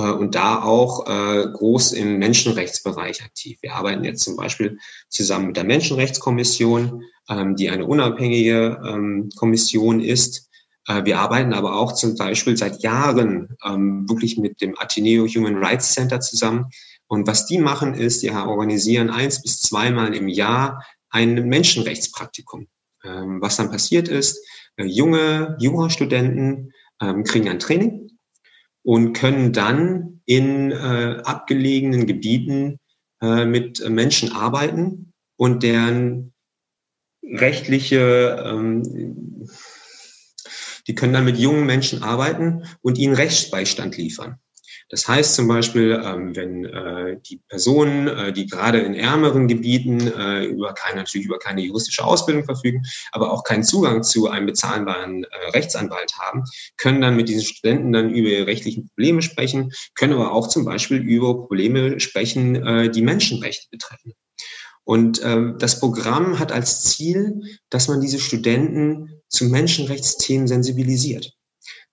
und 0.02 0.34
da 0.34 0.62
auch 0.62 1.06
äh, 1.06 1.46
groß 1.52 1.92
im 1.92 2.18
Menschenrechtsbereich 2.18 3.22
aktiv. 3.22 3.58
Wir 3.62 3.74
arbeiten 3.74 4.04
jetzt 4.04 4.22
zum 4.22 4.36
Beispiel 4.36 4.78
zusammen 5.08 5.48
mit 5.48 5.56
der 5.56 5.64
Menschenrechtskommission, 5.64 7.02
ähm, 7.28 7.56
die 7.56 7.70
eine 7.70 7.86
unabhängige 7.86 8.80
ähm, 8.84 9.30
Kommission 9.36 10.00
ist, 10.00 10.50
äh, 10.90 11.04
wir 11.04 11.18
arbeiten 11.18 11.52
aber 11.52 11.76
auch 11.76 11.92
zum 11.92 12.16
Beispiel 12.16 12.56
seit 12.56 12.82
Jahren 12.82 13.56
ähm, 13.64 14.08
wirklich 14.08 14.38
mit 14.38 14.60
dem 14.60 14.78
Ateneo 14.78 15.26
Human 15.26 15.56
Rights 15.56 15.92
Center 15.92 16.20
zusammen. 16.20 16.66
Und 17.06 17.26
was 17.26 17.46
die 17.46 17.58
machen 17.58 17.94
ist, 17.94 18.22
die 18.22 18.30
organisieren 18.30 19.10
eins 19.10 19.42
bis 19.42 19.60
zweimal 19.60 20.14
im 20.14 20.28
Jahr 20.28 20.84
ein 21.08 21.34
Menschenrechtspraktikum. 21.48 22.68
Ähm, 23.04 23.40
was 23.40 23.56
dann 23.56 23.70
passiert 23.70 24.08
ist, 24.08 24.44
äh, 24.76 24.84
junge 24.84 25.56
Jurastudenten 25.60 26.72
ähm, 27.00 27.24
kriegen 27.24 27.48
ein 27.48 27.58
Training 27.58 28.09
und 28.82 29.12
können 29.12 29.52
dann 29.52 30.20
in 30.24 30.70
äh, 30.72 31.22
abgelegenen 31.24 32.06
Gebieten 32.06 32.78
äh, 33.20 33.44
mit 33.44 33.86
Menschen 33.88 34.32
arbeiten 34.32 35.12
und 35.36 35.62
deren 35.62 36.32
rechtliche 37.22 38.42
ähm, 38.44 39.46
die 40.86 40.94
können 40.94 41.12
dann 41.12 41.24
mit 41.24 41.38
jungen 41.38 41.66
Menschen 41.66 42.02
arbeiten 42.02 42.64
und 42.80 42.98
ihnen 42.98 43.14
Rechtsbeistand 43.14 43.96
liefern. 43.96 44.40
Das 44.90 45.06
heißt 45.06 45.36
zum 45.36 45.46
Beispiel, 45.46 46.02
ähm, 46.04 46.34
wenn 46.34 46.64
äh, 46.64 47.16
die 47.24 47.40
Personen, 47.48 48.08
äh, 48.08 48.32
die 48.32 48.46
gerade 48.46 48.80
in 48.80 48.94
ärmeren 48.94 49.46
Gebieten 49.46 50.00
äh, 50.00 50.44
über 50.44 50.74
keine, 50.74 50.96
natürlich 50.96 51.26
über 51.26 51.38
keine 51.38 51.60
juristische 51.62 52.04
Ausbildung 52.04 52.44
verfügen, 52.44 52.82
aber 53.12 53.32
auch 53.32 53.44
keinen 53.44 53.62
Zugang 53.62 54.02
zu 54.02 54.28
einem 54.28 54.46
bezahlbaren 54.46 55.24
äh, 55.24 55.50
Rechtsanwalt 55.54 56.12
haben, 56.18 56.42
können 56.76 57.00
dann 57.00 57.14
mit 57.14 57.28
diesen 57.28 57.44
Studenten 57.44 57.92
dann 57.92 58.10
über 58.10 58.28
ihre 58.28 58.48
rechtlichen 58.48 58.88
Probleme 58.88 59.22
sprechen, 59.22 59.70
können 59.94 60.14
aber 60.14 60.32
auch 60.32 60.48
zum 60.48 60.64
Beispiel 60.64 60.98
über 60.98 61.46
Probleme 61.46 62.00
sprechen, 62.00 62.56
äh, 62.56 62.90
die 62.90 63.02
Menschenrechte 63.02 63.68
betreffen. 63.70 64.14
Und 64.82 65.20
ähm, 65.22 65.54
das 65.60 65.78
Programm 65.78 66.40
hat 66.40 66.50
als 66.50 66.82
Ziel, 66.82 67.42
dass 67.68 67.86
man 67.86 68.00
diese 68.00 68.18
Studenten 68.18 69.22
zu 69.28 69.44
Menschenrechtsthemen 69.44 70.48
sensibilisiert. 70.48 71.32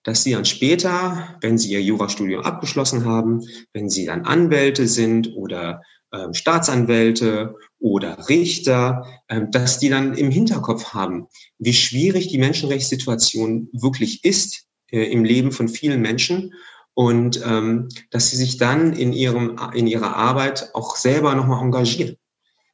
Dass 0.08 0.22
sie 0.22 0.32
dann 0.32 0.46
später, 0.46 1.36
wenn 1.42 1.58
sie 1.58 1.70
ihr 1.70 1.82
Jurastudium 1.82 2.42
abgeschlossen 2.42 3.04
haben, 3.04 3.42
wenn 3.74 3.90
sie 3.90 4.06
dann 4.06 4.22
Anwälte 4.24 4.88
sind 4.88 5.36
oder 5.36 5.82
ähm, 6.14 6.32
Staatsanwälte 6.32 7.56
oder 7.78 8.26
Richter, 8.26 9.04
ähm, 9.28 9.50
dass 9.50 9.78
die 9.80 9.90
dann 9.90 10.14
im 10.14 10.30
Hinterkopf 10.30 10.94
haben, 10.94 11.26
wie 11.58 11.74
schwierig 11.74 12.28
die 12.28 12.38
Menschenrechtssituation 12.38 13.68
wirklich 13.74 14.24
ist 14.24 14.64
äh, 14.90 15.12
im 15.12 15.24
Leben 15.24 15.52
von 15.52 15.68
vielen 15.68 16.00
Menschen 16.00 16.54
und 16.94 17.42
ähm, 17.44 17.90
dass 18.10 18.30
sie 18.30 18.36
sich 18.36 18.56
dann 18.56 18.94
in 18.94 19.12
ihrem 19.12 19.60
in 19.74 19.86
ihrer 19.86 20.16
Arbeit 20.16 20.70
auch 20.72 20.96
selber 20.96 21.34
nochmal 21.34 21.62
engagieren. 21.62 22.16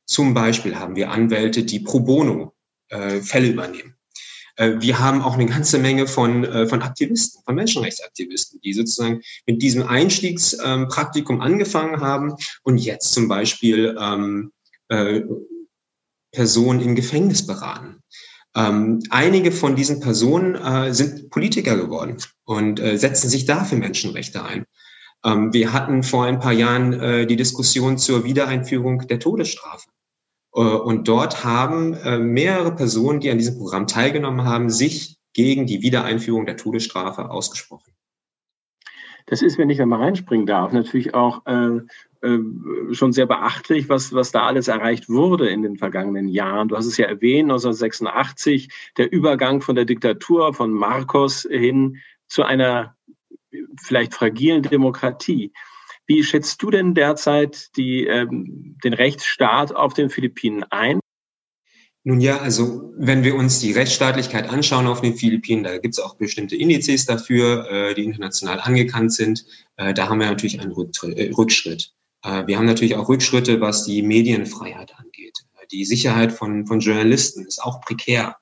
Zum 0.07 0.35
Beispiel 0.35 0.77
haben 0.77 0.95
wir 0.95 1.11
Anwälte, 1.11 1.65
die 1.65 1.81
pro 1.81 1.99
bono 1.99 2.55
äh, 2.91 3.21
Fälle 3.23 3.49
übernehmen. 3.49 3.97
Äh, 4.57 4.75
wir 4.79 4.99
haben 4.99 5.23
auch 5.23 5.35
eine 5.35 5.47
ganze 5.47 5.79
Menge 5.79 6.07
von, 6.07 6.45
äh, 6.45 6.67
von 6.67 6.83
Aktivisten, 6.83 7.43
von 7.45 7.55
Menschenrechtsaktivisten, 7.55 8.61
die 8.61 8.73
sozusagen 8.73 9.21
mit 9.47 9.63
diesem 9.63 9.87
Einstiegspraktikum 9.87 11.37
ähm, 11.37 11.43
angefangen 11.43 12.01
haben 12.01 12.35
und 12.63 12.79
jetzt 12.79 13.13
zum 13.13 13.29
Beispiel 13.29 13.97
ähm, 13.99 14.53
äh, 14.89 15.23
Personen 16.33 16.81
im 16.81 16.95
Gefängnis 16.95 17.47
beraten. 17.47 18.01
Ähm, 18.57 19.03
einige 19.11 19.51
von 19.51 19.75
diesen 19.75 20.01
Personen 20.01 20.55
äh, 20.55 20.93
sind 20.95 21.31
Politiker 21.31 21.77
geworden 21.77 22.19
und 22.45 22.79
äh, 22.79 22.97
setzen 22.97 23.29
sich 23.29 23.47
da 23.47 23.65
für 23.65 23.77
Menschenrechte 23.77 24.45
ein. 24.45 24.65
Ähm, 25.25 25.53
wir 25.53 25.73
hatten 25.73 26.03
vor 26.03 26.27
ein 26.27 26.39
paar 26.39 26.53
Jahren 26.53 26.93
äh, 26.93 27.27
die 27.27 27.37
Diskussion 27.37 27.99
zur 27.99 28.25
Wiedereinführung 28.25 29.07
der 29.09 29.19
Todesstrafe. 29.19 29.89
Äh, 30.55 30.61
und 30.61 31.09
dort 31.09 31.45
haben 31.45 31.95
äh, 31.95 32.19
mehrere 32.19 32.75
Personen, 32.75 33.21
die 33.21 33.31
an 33.31 33.39
diesem 33.39 33.59
Programm 33.59 33.87
teilgenommen 33.87 34.45
haben, 34.45 34.71
sich 34.71 35.19
gegen 35.33 35.67
die 35.67 35.83
Wiedereinführung 35.83 36.47
der 36.47 36.57
Todesstrafe 36.57 37.31
ausgesprochen. 37.31 37.93
Das 39.27 39.41
ist, 39.41 39.57
wenn 39.57 39.71
ich 39.71 39.79
da 39.79 39.87
mal 39.87 40.01
reinspringen 40.01 40.47
darf, 40.47 40.73
natürlich 40.73 41.15
auch 41.15 41.47
äh, 41.47 41.81
äh, 42.21 42.39
schon 42.93 43.13
sehr 43.13 43.27
beachtlich, 43.27 43.89
was, 43.89 44.13
was 44.13 44.33
da 44.33 44.47
alles 44.47 44.69
erreicht 44.69 45.09
wurde 45.09 45.49
in 45.49 45.63
den 45.63 45.79
vergangenen 45.79 46.29
Jahren. 46.29 46.69
Du 46.69 46.77
hast 46.77 46.87
es 46.87 46.99
ja 46.99 47.07
erwähnt, 47.07 47.51
1986, 47.51 48.69
der 48.99 49.11
Übergang 49.11 49.63
von 49.63 49.77
der 49.77 49.87
Diktatur 49.87 50.53
von 50.53 50.73
Marcos 50.73 51.49
hin 51.51 52.01
zu 52.29 52.43
einer 52.43 52.97
vielleicht 53.81 54.15
fragilen 54.15 54.63
Demokratie. 54.63 55.53
Wie 56.07 56.23
schätzt 56.23 56.63
du 56.63 56.71
denn 56.71 56.95
derzeit 56.95 57.77
die, 57.77 58.07
ähm, 58.07 58.77
den 58.85 58.93
Rechtsstaat 58.93 59.75
auf 59.75 59.95
den 59.95 60.11
Philippinen 60.11 60.65
ein? 60.65 61.01
Nun 62.07 62.21
ja, 62.21 62.39
also 62.39 62.93
wenn 62.99 63.25
wir 63.25 63.35
uns 63.35 63.61
die 63.61 63.73
Rechtsstaatlichkeit 63.73 64.51
anschauen 64.51 64.87
auf 64.87 65.01
den 65.01 65.15
Philippinen, 65.17 65.65
da 65.65 65.79
gibt 65.79 65.95
es 65.95 66.01
auch 66.01 66.17
bestimmte 66.17 66.55
Indizes 66.55 67.07
dafür, 67.07 67.67
äh, 67.71 67.95
die 67.95 68.05
international 68.05 68.61
angekannt 68.61 69.15
sind. 69.15 69.47
Äh, 69.77 69.95
da 69.95 70.11
haben 70.11 70.21
wir 70.21 70.27
natürlich 70.27 70.61
einen 70.61 70.73
äh, 70.73 71.33
Rückschritt. 71.33 71.95
Äh, 72.23 72.47
wir 72.47 72.59
haben 72.59 72.67
natürlich 72.67 72.97
auch 72.97 73.09
Rückschritte, 73.09 73.63
was 73.63 73.85
die 73.85 74.03
Medienfreiheit 74.03 74.95
angeht. 74.99 75.39
Die 75.73 75.87
Sicherheit 75.87 76.33
von, 76.33 76.67
von 76.67 76.81
Journalisten 76.81 77.47
ist 77.47 77.63
auch 77.63 77.81
prekär. 77.81 78.37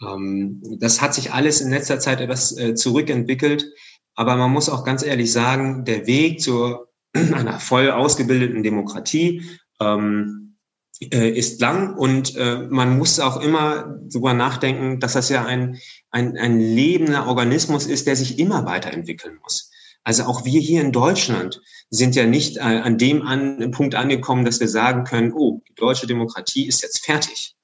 Ähm, 0.00 0.62
das 0.78 1.00
hat 1.00 1.14
sich 1.14 1.32
alles 1.32 1.60
in 1.60 1.70
letzter 1.70 1.98
Zeit 1.98 2.20
etwas 2.20 2.56
äh, 2.56 2.76
zurückentwickelt. 2.76 3.72
Aber 4.14 4.36
man 4.36 4.52
muss 4.52 4.68
auch 4.68 4.84
ganz 4.84 5.02
ehrlich 5.02 5.32
sagen, 5.32 5.84
der 5.84 6.06
Weg 6.06 6.40
zu 6.40 6.78
einer 7.14 7.60
voll 7.60 7.90
ausgebildeten 7.90 8.62
Demokratie 8.62 9.42
ähm, 9.80 10.56
äh, 11.00 11.30
ist 11.30 11.60
lang 11.60 11.96
und 11.96 12.36
äh, 12.36 12.58
man 12.70 12.98
muss 12.98 13.18
auch 13.18 13.40
immer 13.40 13.98
darüber 14.04 14.32
nachdenken, 14.32 15.00
dass 15.00 15.14
das 15.14 15.28
ja 15.28 15.44
ein, 15.44 15.78
ein, 16.10 16.36
ein 16.38 16.60
lebender 16.60 17.26
Organismus 17.26 17.86
ist, 17.86 18.06
der 18.06 18.16
sich 18.16 18.38
immer 18.38 18.64
weiterentwickeln 18.64 19.38
muss. 19.42 19.70
Also 20.04 20.24
auch 20.24 20.44
wir 20.44 20.60
hier 20.60 20.82
in 20.82 20.92
Deutschland 20.92 21.60
sind 21.90 22.14
ja 22.14 22.26
nicht 22.26 22.58
äh, 22.58 22.60
an 22.60 22.98
dem 22.98 23.22
an, 23.22 23.70
Punkt 23.70 23.94
angekommen, 23.94 24.44
dass 24.44 24.60
wir 24.60 24.68
sagen 24.68 25.04
können, 25.04 25.32
oh, 25.32 25.62
die 25.68 25.74
deutsche 25.74 26.06
Demokratie 26.06 26.68
ist 26.68 26.82
jetzt 26.82 27.04
fertig. 27.04 27.56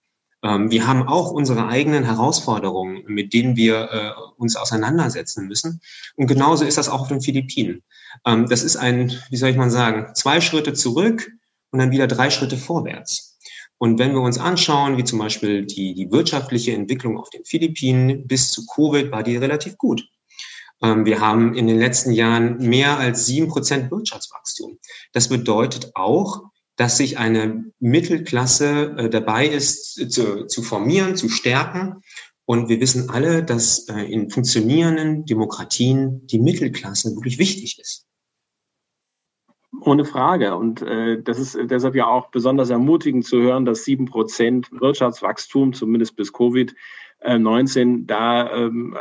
Ähm, 0.42 0.70
wir 0.70 0.87
haben 0.87 1.07
auch 1.07 1.31
unsere 1.31 1.68
eigenen 1.68 2.05
Herausforderungen, 2.05 3.03
mit 3.07 3.33
denen 3.35 3.57
wir 3.57 3.90
äh, 3.90 4.11
uns 4.37 4.57
auseinandersetzen 4.57 5.46
müssen. 5.46 5.81
Und 6.16 6.26
genauso 6.26 6.64
ist 6.64 6.79
das 6.79 6.88
auch 6.88 7.03
auf 7.03 7.09
den 7.09 7.20
Philippinen. 7.20 7.83
Ähm, 8.26 8.48
das 8.48 8.62
ist 8.62 8.76
ein, 8.76 9.12
wie 9.31 9.37
soll 9.37 9.50
ich 9.50 9.57
mal 9.57 9.70
sagen, 9.70 10.14
zwei 10.14 10.40
Schritte 10.40 10.72
zurück 10.72 11.31
und 11.70 11.79
dann 11.79 11.90
wieder 11.90 12.07
drei 12.07 12.31
Schritte 12.31 12.57
vorwärts. 12.57 13.38
Und 13.79 13.98
wenn 13.98 14.12
wir 14.12 14.20
uns 14.20 14.38
anschauen, 14.38 14.98
wie 14.98 15.05
zum 15.05 15.18
Beispiel 15.18 15.64
die, 15.64 15.94
die 15.94 16.11
wirtschaftliche 16.11 16.72
Entwicklung 16.72 17.18
auf 17.18 17.31
den 17.31 17.44
Philippinen 17.44 18.26
bis 18.26 18.50
zu 18.50 18.66
Covid, 18.66 19.11
war 19.11 19.22
die 19.22 19.37
relativ 19.37 19.79
gut. 19.79 20.07
Ähm, 20.83 21.05
wir 21.05 21.20
haben 21.20 21.55
in 21.55 21.66
den 21.66 21.79
letzten 21.79 22.12
Jahren 22.12 22.59
mehr 22.59 22.98
als 22.98 23.26
sieben 23.26 23.48
Prozent 23.48 23.90
Wirtschaftswachstum. 23.90 24.79
Das 25.12 25.29
bedeutet 25.29 25.92
auch, 25.94 26.49
dass 26.81 26.97
sich 26.97 27.19
eine 27.19 27.66
Mittelklasse 27.79 28.95
äh, 28.97 29.11
dabei 29.11 29.47
ist, 29.47 30.11
zu, 30.11 30.47
zu 30.47 30.62
formieren, 30.62 31.14
zu 31.14 31.29
stärken. 31.29 32.01
Und 32.47 32.71
wir 32.71 32.81
wissen 32.81 33.11
alle, 33.11 33.45
dass 33.45 33.87
äh, 33.90 34.11
in 34.11 34.31
funktionierenden 34.31 35.27
Demokratien 35.27 36.27
die 36.29 36.38
Mittelklasse 36.38 37.14
wirklich 37.14 37.38
wichtig 37.38 37.79
ist. 37.79 38.07
Ohne 39.83 40.07
Frage. 40.07 40.57
Und 40.57 40.81
äh, 40.81 41.23
das 41.23 41.38
ist 41.38 41.59
deshalb 41.64 41.95
ja 41.97 42.07
auch 42.07 42.31
besonders 42.31 42.71
ermutigend 42.71 43.27
zu 43.27 43.43
hören, 43.43 43.66
dass 43.66 43.85
sieben 43.85 44.07
Prozent 44.07 44.73
Wirtschaftswachstum, 44.73 45.75
zumindest 45.75 46.16
bis 46.16 46.33
Covid-19, 46.33 48.07
da 48.07 48.51
ähm, 48.55 48.97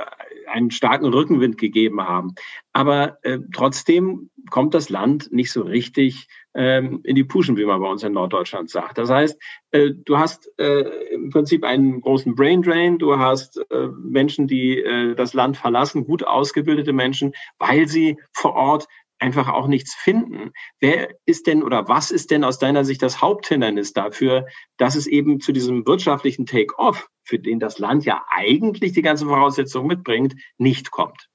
einen 0.52 0.72
starken 0.72 1.06
Rückenwind 1.06 1.58
gegeben 1.58 2.02
haben. 2.02 2.36
Aber 2.74 3.20
äh, 3.24 3.40
trotzdem 3.54 4.30
kommt 4.50 4.74
das 4.74 4.90
Land 4.90 5.32
nicht 5.32 5.52
so 5.52 5.62
richtig 5.62 6.28
ähm, 6.54 7.02
in 7.04 7.16
die 7.16 7.24
Puschen, 7.24 7.58
wie 7.58 7.66
man 7.66 7.80
bei 7.82 7.88
uns 7.88 8.04
in 8.04 8.14
Norddeutschland 8.14 8.70
sagt. 8.70 8.98
Das 8.98 9.10
heißt, 9.10 9.40
äh, 9.72 9.92
du 9.94 10.18
hast 10.18 10.50
äh, 10.58 10.82
im 11.14 11.30
Prinzip 11.30 11.64
einen 11.64 12.02
großen 12.02 12.36
Brain 12.36 12.62
Drain, 12.62 12.98
du 12.98 13.18
hast 13.18 13.58
äh, 13.70 13.88
Menschen, 13.98 14.48
die 14.48 14.84
das 15.16 15.34
Land 15.34 15.58
verlassen, 15.58 16.06
gut 16.06 16.24
ausgebildete 16.24 16.94
Menschen, 16.94 17.34
weil 17.58 17.88
sie 17.88 18.18
vor 18.34 18.54
Ort 18.56 18.88
einfach 19.20 19.50
auch 19.50 19.68
nichts 19.68 19.94
finden. 19.94 20.52
Wer 20.80 21.10
ist 21.26 21.48
denn 21.48 21.64
oder 21.64 21.88
was 21.88 22.12
ist 22.12 22.32
denn 22.32 22.44
aus 22.44 22.58
deiner 22.58 22.86
Sicht 22.86 23.02
das 23.02 23.22
Haupthindernis 23.22 23.94
dafür, 23.94 24.48
dass 24.78 24.96
es 24.96 25.08
eben 25.08 25.40
zu 25.40 25.52
diesem 25.52 25.86
wirtschaftlichen 25.86 26.46
Take-off, 26.46 27.10
für 27.24 27.40
den 27.40 27.60
das 27.60 27.80
Land 27.80 28.06
ja 28.06 28.24
eigentlich 28.30 28.94
die 28.94 29.02
ganze 29.02 29.26
Voraussetzung 29.26 29.88
mitbringt, 29.88 30.36
nicht 30.58 30.92
kommt? 30.92 31.28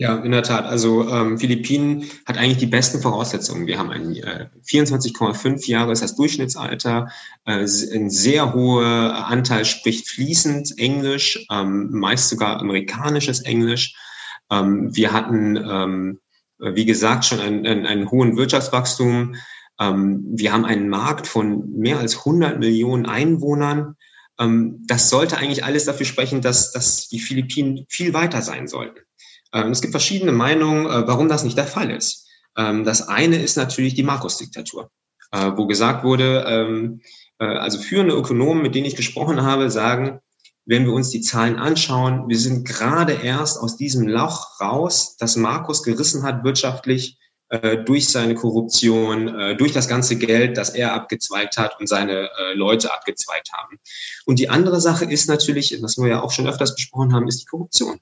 Ja, 0.00 0.16
in 0.18 0.30
der 0.30 0.44
Tat. 0.44 0.64
Also 0.64 1.08
ähm, 1.08 1.38
Philippinen 1.38 2.04
hat 2.24 2.38
eigentlich 2.38 2.58
die 2.58 2.66
besten 2.66 3.00
Voraussetzungen. 3.00 3.66
Wir 3.66 3.80
haben 3.80 3.90
ein 3.90 4.14
äh, 4.14 4.46
24,5 4.64 5.68
Jahre 5.68 5.90
ist 5.90 6.02
das 6.02 6.14
Durchschnittsalter. 6.14 7.08
Äh, 7.44 7.66
ein 7.94 8.08
sehr 8.08 8.54
hoher 8.54 9.26
Anteil 9.26 9.64
spricht 9.64 10.08
fließend 10.08 10.78
Englisch, 10.78 11.44
ähm, 11.50 11.90
meist 11.90 12.28
sogar 12.28 12.60
amerikanisches 12.60 13.40
Englisch. 13.40 13.96
Ähm, 14.52 14.94
wir 14.94 15.12
hatten, 15.12 15.56
ähm, 15.56 16.20
wie 16.60 16.84
gesagt, 16.84 17.24
schon 17.24 17.40
einen, 17.40 17.66
einen, 17.66 18.08
hohen 18.08 18.36
Wirtschaftswachstum. 18.36 19.34
Ähm, 19.80 20.24
wir 20.30 20.52
haben 20.52 20.64
einen 20.64 20.88
Markt 20.88 21.26
von 21.26 21.72
mehr 21.72 21.98
als 21.98 22.18
100 22.18 22.60
Millionen 22.60 23.06
Einwohnern. 23.06 23.96
Ähm, 24.38 24.84
das 24.86 25.10
sollte 25.10 25.38
eigentlich 25.38 25.64
alles 25.64 25.86
dafür 25.86 26.06
sprechen, 26.06 26.40
dass, 26.40 26.70
dass 26.70 27.08
die 27.08 27.18
Philippinen 27.18 27.84
viel 27.88 28.14
weiter 28.14 28.42
sein 28.42 28.68
sollten. 28.68 29.07
Ähm, 29.52 29.70
es 29.70 29.80
gibt 29.80 29.92
verschiedene 29.92 30.32
Meinungen, 30.32 30.86
äh, 30.86 31.06
warum 31.06 31.28
das 31.28 31.44
nicht 31.44 31.56
der 31.56 31.66
Fall 31.66 31.90
ist. 31.90 32.26
Ähm, 32.56 32.84
das 32.84 33.08
eine 33.08 33.40
ist 33.40 33.56
natürlich 33.56 33.94
die 33.94 34.02
Markus-Diktatur, 34.02 34.90
äh, 35.32 35.52
wo 35.56 35.66
gesagt 35.66 36.04
wurde, 36.04 36.44
ähm, 36.46 37.00
äh, 37.38 37.44
also 37.44 37.78
führende 37.78 38.14
Ökonomen, 38.14 38.62
mit 38.62 38.74
denen 38.74 38.86
ich 38.86 38.96
gesprochen 38.96 39.42
habe, 39.42 39.70
sagen, 39.70 40.20
wenn 40.66 40.84
wir 40.84 40.92
uns 40.92 41.10
die 41.10 41.22
Zahlen 41.22 41.56
anschauen, 41.56 42.28
wir 42.28 42.38
sind 42.38 42.66
gerade 42.66 43.14
erst 43.14 43.58
aus 43.58 43.76
diesem 43.76 44.06
Loch 44.06 44.60
raus, 44.60 45.16
das 45.18 45.36
Markus 45.36 45.82
gerissen 45.82 46.24
hat 46.24 46.44
wirtschaftlich 46.44 47.16
durch 47.86 48.10
seine 48.10 48.34
Korruption, 48.34 49.56
durch 49.56 49.72
das 49.72 49.88
ganze 49.88 50.18
Geld, 50.18 50.58
das 50.58 50.68
er 50.68 50.92
abgezweigt 50.92 51.56
hat 51.56 51.80
und 51.80 51.86
seine 51.86 52.28
Leute 52.52 52.92
abgezweigt 52.92 53.50
haben. 53.54 53.78
Und 54.26 54.38
die 54.38 54.50
andere 54.50 54.82
Sache 54.82 55.06
ist 55.06 55.26
natürlich, 55.26 55.74
was 55.80 55.96
wir 55.96 56.08
ja 56.08 56.22
auch 56.22 56.32
schon 56.32 56.46
öfters 56.46 56.74
besprochen 56.74 57.14
haben, 57.14 57.26
ist 57.26 57.40
die 57.40 57.46
Korruption. 57.46 57.98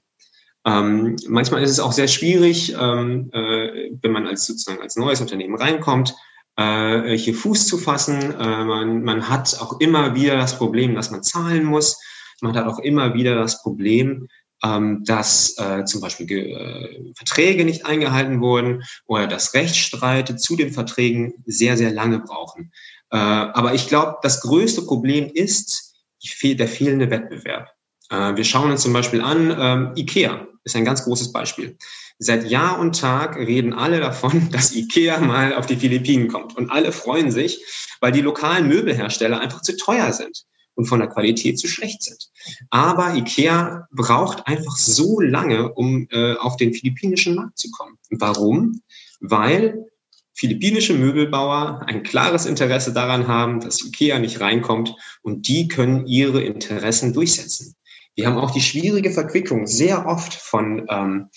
Ähm, 0.67 1.15
manchmal 1.27 1.63
ist 1.63 1.71
es 1.71 1.79
auch 1.79 1.93
sehr 1.93 2.09
schwierig, 2.09 2.75
ähm, 2.77 3.29
äh, 3.31 3.91
wenn 4.01 4.11
man 4.11 4.27
als 4.27 4.45
sozusagen 4.45 4.81
als 4.81 4.97
neues 4.97 5.21
Unternehmen 5.21 5.55
reinkommt, 5.55 6.13
äh, 6.57 7.17
hier 7.17 7.33
Fuß 7.33 7.67
zu 7.67 7.77
fassen. 7.77 8.19
Äh, 8.37 8.65
man, 8.65 9.01
man 9.03 9.29
hat 9.29 9.57
auch 9.61 9.79
immer 9.79 10.13
wieder 10.13 10.35
das 10.35 10.57
Problem, 10.57 10.93
dass 10.93 11.09
man 11.09 11.23
zahlen 11.23 11.63
muss. 11.63 11.97
Man 12.41 12.53
hat 12.53 12.65
auch 12.67 12.79
immer 12.79 13.13
wieder 13.13 13.35
das 13.35 13.61
Problem, 13.61 14.27
ähm, 14.61 15.05
dass 15.05 15.57
äh, 15.57 15.85
zum 15.85 16.01
Beispiel 16.01 16.29
äh, 16.29 17.13
Verträge 17.15 17.63
nicht 17.63 17.85
eingehalten 17.85 18.41
wurden 18.41 18.83
oder 19.05 19.27
dass 19.27 19.53
Rechtsstreite 19.53 20.35
zu 20.35 20.57
den 20.57 20.73
Verträgen 20.73 21.33
sehr, 21.45 21.77
sehr 21.77 21.91
lange 21.91 22.19
brauchen. 22.19 22.73
Äh, 23.11 23.17
aber 23.17 23.73
ich 23.73 23.87
glaube, 23.87 24.17
das 24.21 24.41
größte 24.41 24.81
Problem 24.81 25.31
ist 25.33 25.95
der 26.43 26.67
fehlende 26.67 27.09
Wettbewerb. 27.09 27.69
Äh, 28.09 28.35
wir 28.35 28.43
schauen 28.43 28.71
uns 28.71 28.81
zum 28.81 28.91
Beispiel 28.91 29.21
an, 29.21 29.55
ähm, 29.57 29.93
IKEA 29.95 30.47
ist 30.67 30.75
ein 30.75 30.85
ganz 30.85 31.03
großes 31.03 31.31
Beispiel. 31.31 31.77
Seit 32.19 32.49
Jahr 32.49 32.79
und 32.79 32.99
Tag 32.99 33.37
reden 33.37 33.73
alle 33.73 33.99
davon, 33.99 34.49
dass 34.51 34.75
IKEA 34.75 35.19
mal 35.19 35.53
auf 35.55 35.65
die 35.65 35.77
Philippinen 35.77 36.27
kommt. 36.27 36.55
Und 36.55 36.69
alle 36.69 36.91
freuen 36.91 37.31
sich, 37.31 37.63
weil 38.01 38.11
die 38.11 38.21
lokalen 38.21 38.67
Möbelhersteller 38.67 39.39
einfach 39.39 39.61
zu 39.61 39.75
teuer 39.77 40.11
sind 40.11 40.43
und 40.75 40.85
von 40.85 40.99
der 40.99 41.09
Qualität 41.09 41.57
zu 41.57 41.67
schlecht 41.67 42.03
sind. 42.03 42.29
Aber 42.69 43.15
IKEA 43.15 43.87
braucht 43.91 44.45
einfach 44.45 44.75
so 44.75 45.19
lange, 45.19 45.73
um 45.73 46.07
äh, 46.11 46.35
auf 46.35 46.57
den 46.57 46.73
philippinischen 46.73 47.35
Markt 47.35 47.57
zu 47.57 47.71
kommen. 47.71 47.97
Warum? 48.11 48.81
Weil 49.19 49.85
philippinische 50.33 50.93
Möbelbauer 50.93 51.81
ein 51.87 52.03
klares 52.03 52.45
Interesse 52.45 52.93
daran 52.93 53.27
haben, 53.27 53.59
dass 53.59 53.83
IKEA 53.83 54.19
nicht 54.19 54.39
reinkommt 54.39 54.95
und 55.23 55.47
die 55.47 55.67
können 55.67 56.05
ihre 56.05 56.43
Interessen 56.43 57.13
durchsetzen. 57.13 57.75
Wir 58.17 58.25
haben 58.25 58.37
auch 58.37 58.49
die 58.49 58.61
schwierige 58.61 59.11
Verquickung 59.11 59.67
sehr 59.67 60.07
oft 60.07 60.33
von 60.33 60.87
ähm, 60.89 61.29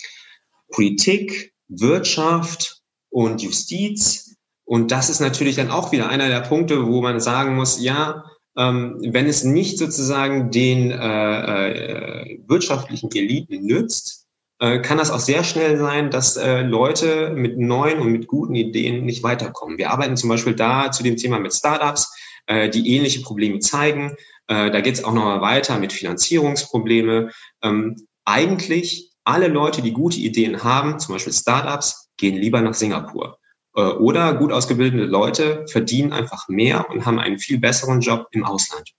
Politik, 0.69 1.53
Wirtschaft 1.67 2.81
und 3.09 3.41
Justiz. 3.43 4.35
Und 4.65 4.91
das 4.91 5.11
ist 5.11 5.19
natürlich 5.19 5.55
dann 5.55 5.69
auch 5.69 5.91
wieder 5.91 6.09
einer 6.09 6.27
der 6.27 6.41
Punkte, 6.41 6.87
wo 6.87 7.01
man 7.01 7.19
sagen 7.19 7.55
muss, 7.55 7.79
ja, 7.79 8.23
ähm, 8.57 8.97
wenn 8.99 9.27
es 9.27 9.43
nicht 9.43 9.77
sozusagen 9.77 10.49
den 10.49 10.89
äh, 10.89 11.69
äh, 11.69 12.39
wirtschaftlichen 12.47 13.11
Eliten 13.11 13.63
nützt, 13.63 14.25
äh, 14.59 14.79
kann 14.79 14.97
das 14.97 15.11
auch 15.11 15.19
sehr 15.19 15.43
schnell 15.43 15.77
sein, 15.77 16.09
dass 16.09 16.35
äh, 16.35 16.61
Leute 16.61 17.29
mit 17.29 17.59
neuen 17.59 17.99
und 17.99 18.11
mit 18.11 18.27
guten 18.27 18.55
Ideen 18.55 19.05
nicht 19.05 19.21
weiterkommen. 19.21 19.77
Wir 19.77 19.91
arbeiten 19.91 20.17
zum 20.17 20.29
Beispiel 20.29 20.55
da 20.55 20.91
zu 20.91 21.03
dem 21.03 21.15
Thema 21.15 21.39
mit 21.39 21.53
Startups, 21.53 22.11
äh, 22.47 22.69
die 22.69 22.95
ähnliche 22.95 23.21
Probleme 23.21 23.59
zeigen. 23.59 24.15
Äh, 24.51 24.69
da 24.69 24.81
geht 24.81 24.95
es 24.95 25.03
auch 25.05 25.13
nochmal 25.13 25.39
weiter 25.39 25.79
mit 25.79 25.93
Finanzierungsprobleme. 25.93 27.31
Ähm, 27.63 27.95
eigentlich 28.25 29.13
alle 29.23 29.47
Leute, 29.47 29.81
die 29.81 29.93
gute 29.93 30.19
Ideen 30.19 30.61
haben, 30.61 30.99
zum 30.99 31.15
Beispiel 31.15 31.31
Startups, 31.31 32.11
gehen 32.17 32.35
lieber 32.35 32.59
nach 32.59 32.73
Singapur. 32.73 33.37
Äh, 33.77 33.81
oder 33.81 34.33
gut 34.33 34.51
ausgebildete 34.51 35.05
Leute 35.05 35.65
verdienen 35.69 36.11
einfach 36.11 36.49
mehr 36.49 36.89
und 36.89 37.05
haben 37.05 37.17
einen 37.17 37.39
viel 37.39 37.59
besseren 37.59 38.01
Job 38.01 38.27
im 38.31 38.43
Ausland. 38.43 38.91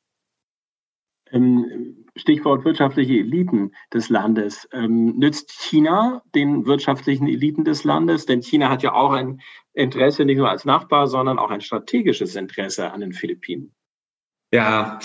Ähm, 1.32 2.06
Stichwort 2.16 2.64
wirtschaftliche 2.64 3.12
Eliten 3.12 3.72
des 3.92 4.08
Landes. 4.08 4.66
Ähm, 4.72 5.18
nützt 5.18 5.52
China 5.52 6.22
den 6.34 6.64
wirtschaftlichen 6.64 7.28
Eliten 7.28 7.64
des 7.64 7.84
Landes? 7.84 8.24
Denn 8.24 8.40
China 8.40 8.70
hat 8.70 8.82
ja 8.82 8.94
auch 8.94 9.12
ein 9.12 9.42
Interesse 9.74 10.24
nicht 10.24 10.38
nur 10.38 10.48
als 10.48 10.64
Nachbar, 10.64 11.08
sondern 11.08 11.38
auch 11.38 11.50
ein 11.50 11.60
strategisches 11.60 12.36
Interesse 12.36 12.90
an 12.90 13.02
den 13.02 13.12
Philippinen. 13.12 13.74
Ja, 14.50 14.98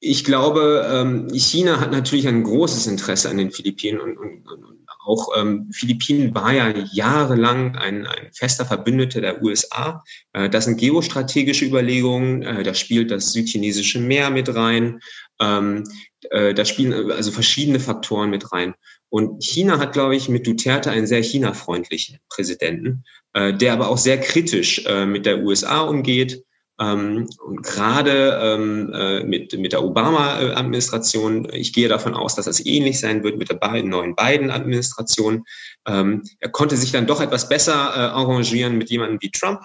ich 0.00 0.24
glaube, 0.24 0.86
ähm, 0.90 1.28
China 1.32 1.80
hat 1.80 1.90
natürlich 1.90 2.28
ein 2.28 2.44
großes 2.44 2.86
Interesse 2.86 3.28
an 3.30 3.38
den 3.38 3.50
Philippinen 3.50 4.00
und, 4.00 4.16
und, 4.16 4.48
und 4.48 4.78
auch 5.04 5.28
ähm, 5.36 5.70
Philippinen 5.72 6.34
war 6.34 6.52
ja 6.52 6.68
jahrelang 6.92 7.76
ein, 7.76 8.06
ein 8.06 8.30
fester 8.32 8.66
Verbündeter 8.66 9.22
der 9.22 9.42
USA. 9.42 10.04
Äh, 10.34 10.50
das 10.50 10.66
sind 10.66 10.78
geostrategische 10.78 11.64
Überlegungen, 11.64 12.42
äh, 12.42 12.62
da 12.62 12.74
spielt 12.74 13.10
das 13.10 13.32
südchinesische 13.32 14.00
Meer 14.00 14.30
mit 14.30 14.54
rein, 14.54 15.00
ähm, 15.40 15.84
äh, 16.30 16.52
da 16.52 16.64
spielen 16.64 17.10
also 17.10 17.32
verschiedene 17.32 17.80
Faktoren 17.80 18.30
mit 18.30 18.52
rein. 18.52 18.74
Und 19.08 19.42
China 19.42 19.78
hat, 19.78 19.94
glaube 19.94 20.14
ich, 20.14 20.28
mit 20.28 20.46
Duterte 20.46 20.90
einen 20.90 21.06
sehr 21.06 21.22
China-freundlichen 21.22 22.18
Präsidenten, 22.28 23.04
äh, 23.32 23.54
der 23.54 23.72
aber 23.72 23.88
auch 23.88 23.98
sehr 23.98 24.20
kritisch 24.20 24.84
äh, 24.86 25.06
mit 25.06 25.24
der 25.24 25.42
USA 25.42 25.80
umgeht 25.80 26.44
ähm, 26.80 27.28
und 27.44 27.62
gerade 27.62 28.38
ähm, 28.40 28.92
äh, 28.92 29.24
mit, 29.24 29.58
mit 29.58 29.72
der 29.72 29.82
Obama-Administration, 29.82 31.48
ich 31.52 31.72
gehe 31.72 31.88
davon 31.88 32.14
aus, 32.14 32.36
dass 32.36 32.44
das 32.44 32.64
ähnlich 32.64 33.00
sein 33.00 33.24
wird 33.24 33.36
mit 33.36 33.50
der 33.50 33.56
beiden, 33.56 33.90
neuen 33.90 34.14
Biden-Administration. 34.14 35.44
Ähm, 35.86 36.22
er 36.38 36.50
konnte 36.50 36.76
sich 36.76 36.92
dann 36.92 37.08
doch 37.08 37.20
etwas 37.20 37.48
besser 37.48 37.72
äh, 37.72 37.98
arrangieren 38.10 38.78
mit 38.78 38.90
jemandem 38.90 39.18
wie 39.20 39.30
Trump. 39.30 39.62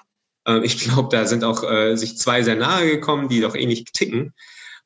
Äh, 0.48 0.66
ich 0.66 0.80
glaube, 0.84 1.10
da 1.12 1.26
sind 1.26 1.44
auch 1.44 1.64
äh, 1.64 1.96
sich 1.96 2.18
zwei 2.18 2.42
sehr 2.42 2.56
nahe 2.56 2.88
gekommen, 2.88 3.30
die 3.30 3.42
doch 3.42 3.56
ähnlich 3.56 3.86
ticken. 3.94 4.34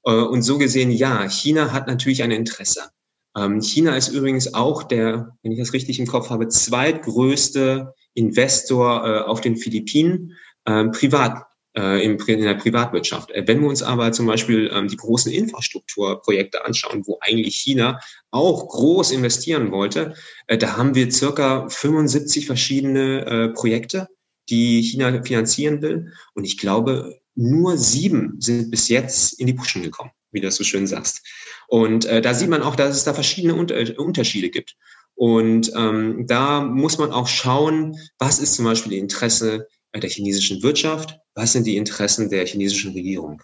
Äh, 0.03 0.11
und 0.11 0.41
so 0.41 0.57
gesehen, 0.57 0.91
ja, 0.91 1.29
China 1.29 1.71
hat 1.71 1.87
natürlich 1.87 2.23
ein 2.23 2.31
Interesse. 2.31 2.89
Ähm, 3.37 3.61
China 3.61 3.95
ist 3.95 4.09
übrigens 4.09 4.53
auch 4.53 4.83
der, 4.83 5.37
wenn 5.43 5.53
ich 5.53 5.59
das 5.59 5.71
richtig 5.71 5.99
im 5.99 6.07
Kopf 6.07 6.29
habe, 6.29 6.49
zweitgrößte 6.49 7.93
Investor 8.15 9.05
äh, 9.05 9.19
auf 9.21 9.39
den 9.39 9.55
Philippinen, 9.55 10.35
äh, 10.65 10.85
privat, 10.85 11.46
äh, 11.77 12.03
in 12.03 12.17
der 12.41 12.55
Privatwirtschaft. 12.55 13.29
Äh, 13.31 13.43
wenn 13.45 13.61
wir 13.61 13.69
uns 13.69 13.83
aber 13.83 14.11
zum 14.11 14.25
Beispiel 14.25 14.71
ähm, 14.73 14.87
die 14.87 14.97
großen 14.97 15.31
Infrastrukturprojekte 15.31 16.65
anschauen, 16.65 17.03
wo 17.05 17.19
eigentlich 17.21 17.55
China 17.55 17.99
auch 18.31 18.67
groß 18.67 19.11
investieren 19.11 19.71
wollte, 19.71 20.15
äh, 20.47 20.57
da 20.57 20.75
haben 20.75 20.95
wir 20.95 21.11
circa 21.11 21.69
75 21.69 22.47
verschiedene 22.47 23.53
Projekte, 23.55 24.07
die 24.49 24.81
China 24.81 25.21
finanzieren 25.21 25.81
will. 25.81 26.13
Und 26.33 26.45
ich 26.45 26.57
glaube, 26.57 27.19
nur 27.35 27.77
sieben 27.77 28.37
sind 28.39 28.71
bis 28.71 28.87
jetzt 28.87 29.39
in 29.39 29.47
die 29.47 29.53
Puschen 29.53 29.83
gekommen, 29.83 30.11
wie 30.31 30.39
du 30.39 30.47
das 30.47 30.55
so 30.55 30.63
schön 30.63 30.87
sagst. 30.87 31.21
Und 31.67 32.05
da 32.05 32.33
sieht 32.33 32.49
man 32.49 32.63
auch, 32.63 32.75
dass 32.75 32.95
es 32.95 33.03
da 33.03 33.13
verschiedene 33.13 33.55
Unter 33.55 33.75
Unterschiede 33.99 34.49
gibt. 34.49 34.75
Und 35.15 35.71
ähm, 35.75 36.25
da 36.27 36.61
muss 36.61 36.97
man 36.97 37.11
auch 37.11 37.27
schauen, 37.27 37.97
was 38.19 38.39
ist 38.39 38.55
zum 38.55 38.65
Beispiel 38.65 38.91
die 38.91 38.99
Interesse 38.99 39.67
der 39.99 40.10
chinesischen 40.10 40.63
Wirtschaft, 40.63 41.19
was 41.36 41.53
sind 41.53 41.65
die 41.65 41.77
Interessen 41.77 42.29
der 42.29 42.45
chinesischen 42.45 42.93
Regierung. 42.93 43.41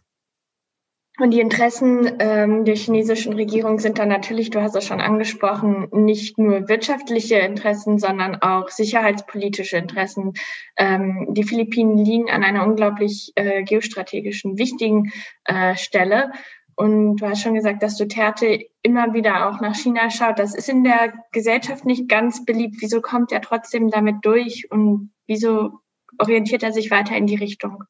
Und 1.20 1.30
die 1.30 1.42
Interessen 1.42 2.12
ähm, 2.18 2.66
der 2.66 2.76
chinesischen 2.76 3.34
Regierung 3.34 3.78
sind 3.78 4.00
dann 4.00 4.10
natürlich, 4.10 4.50
du 4.50 4.64
hast 4.64 4.76
es 4.76 4.88
schon 4.88 5.00
angesprochen, 5.00 5.88
nicht 5.92 6.40
nur 6.40 6.68
wirtschaftliche 6.68 7.36
Interessen, 7.36 8.00
sondern 8.00 8.42
auch 8.42 8.70
sicherheitspolitische 8.70 9.78
Interessen. 9.78 10.34
Ähm, 10.76 11.28
die 11.30 11.44
Philippinen 11.44 12.00
liegen 12.00 12.32
an 12.32 12.44
einer 12.44 12.66
unglaublich 12.66 13.32
äh, 13.36 13.62
geostrategischen, 13.62 14.58
wichtigen 14.58 15.12
äh, 15.46 15.76
Stelle. 15.76 16.32
Und 16.76 17.18
du 17.18 17.28
hast 17.28 17.44
schon 17.44 17.54
gesagt, 17.54 17.84
dass 17.84 17.98
Duterte 17.98 18.66
immer 18.82 19.14
wieder 19.14 19.48
auch 19.50 19.62
nach 19.62 19.76
China 19.76 20.10
schaut. 20.10 20.40
Das 20.40 20.56
ist 20.56 20.68
in 20.68 20.84
der 20.84 21.14
Gesellschaft 21.32 21.86
nicht 21.86 22.10
ganz 22.10 22.44
beliebt. 22.44 22.78
Wieso 22.80 23.02
kommt 23.02 23.32
er 23.32 23.42
trotzdem 23.42 23.92
damit 23.92 24.16
durch 24.24 24.72
und 24.72 25.12
wieso 25.28 25.83
orientiert 26.20 26.64
er 26.64 26.74
sich 26.74 26.92
weiter 26.92 27.16
in 27.16 27.28
die 27.28 27.36
Richtung? 27.36 27.84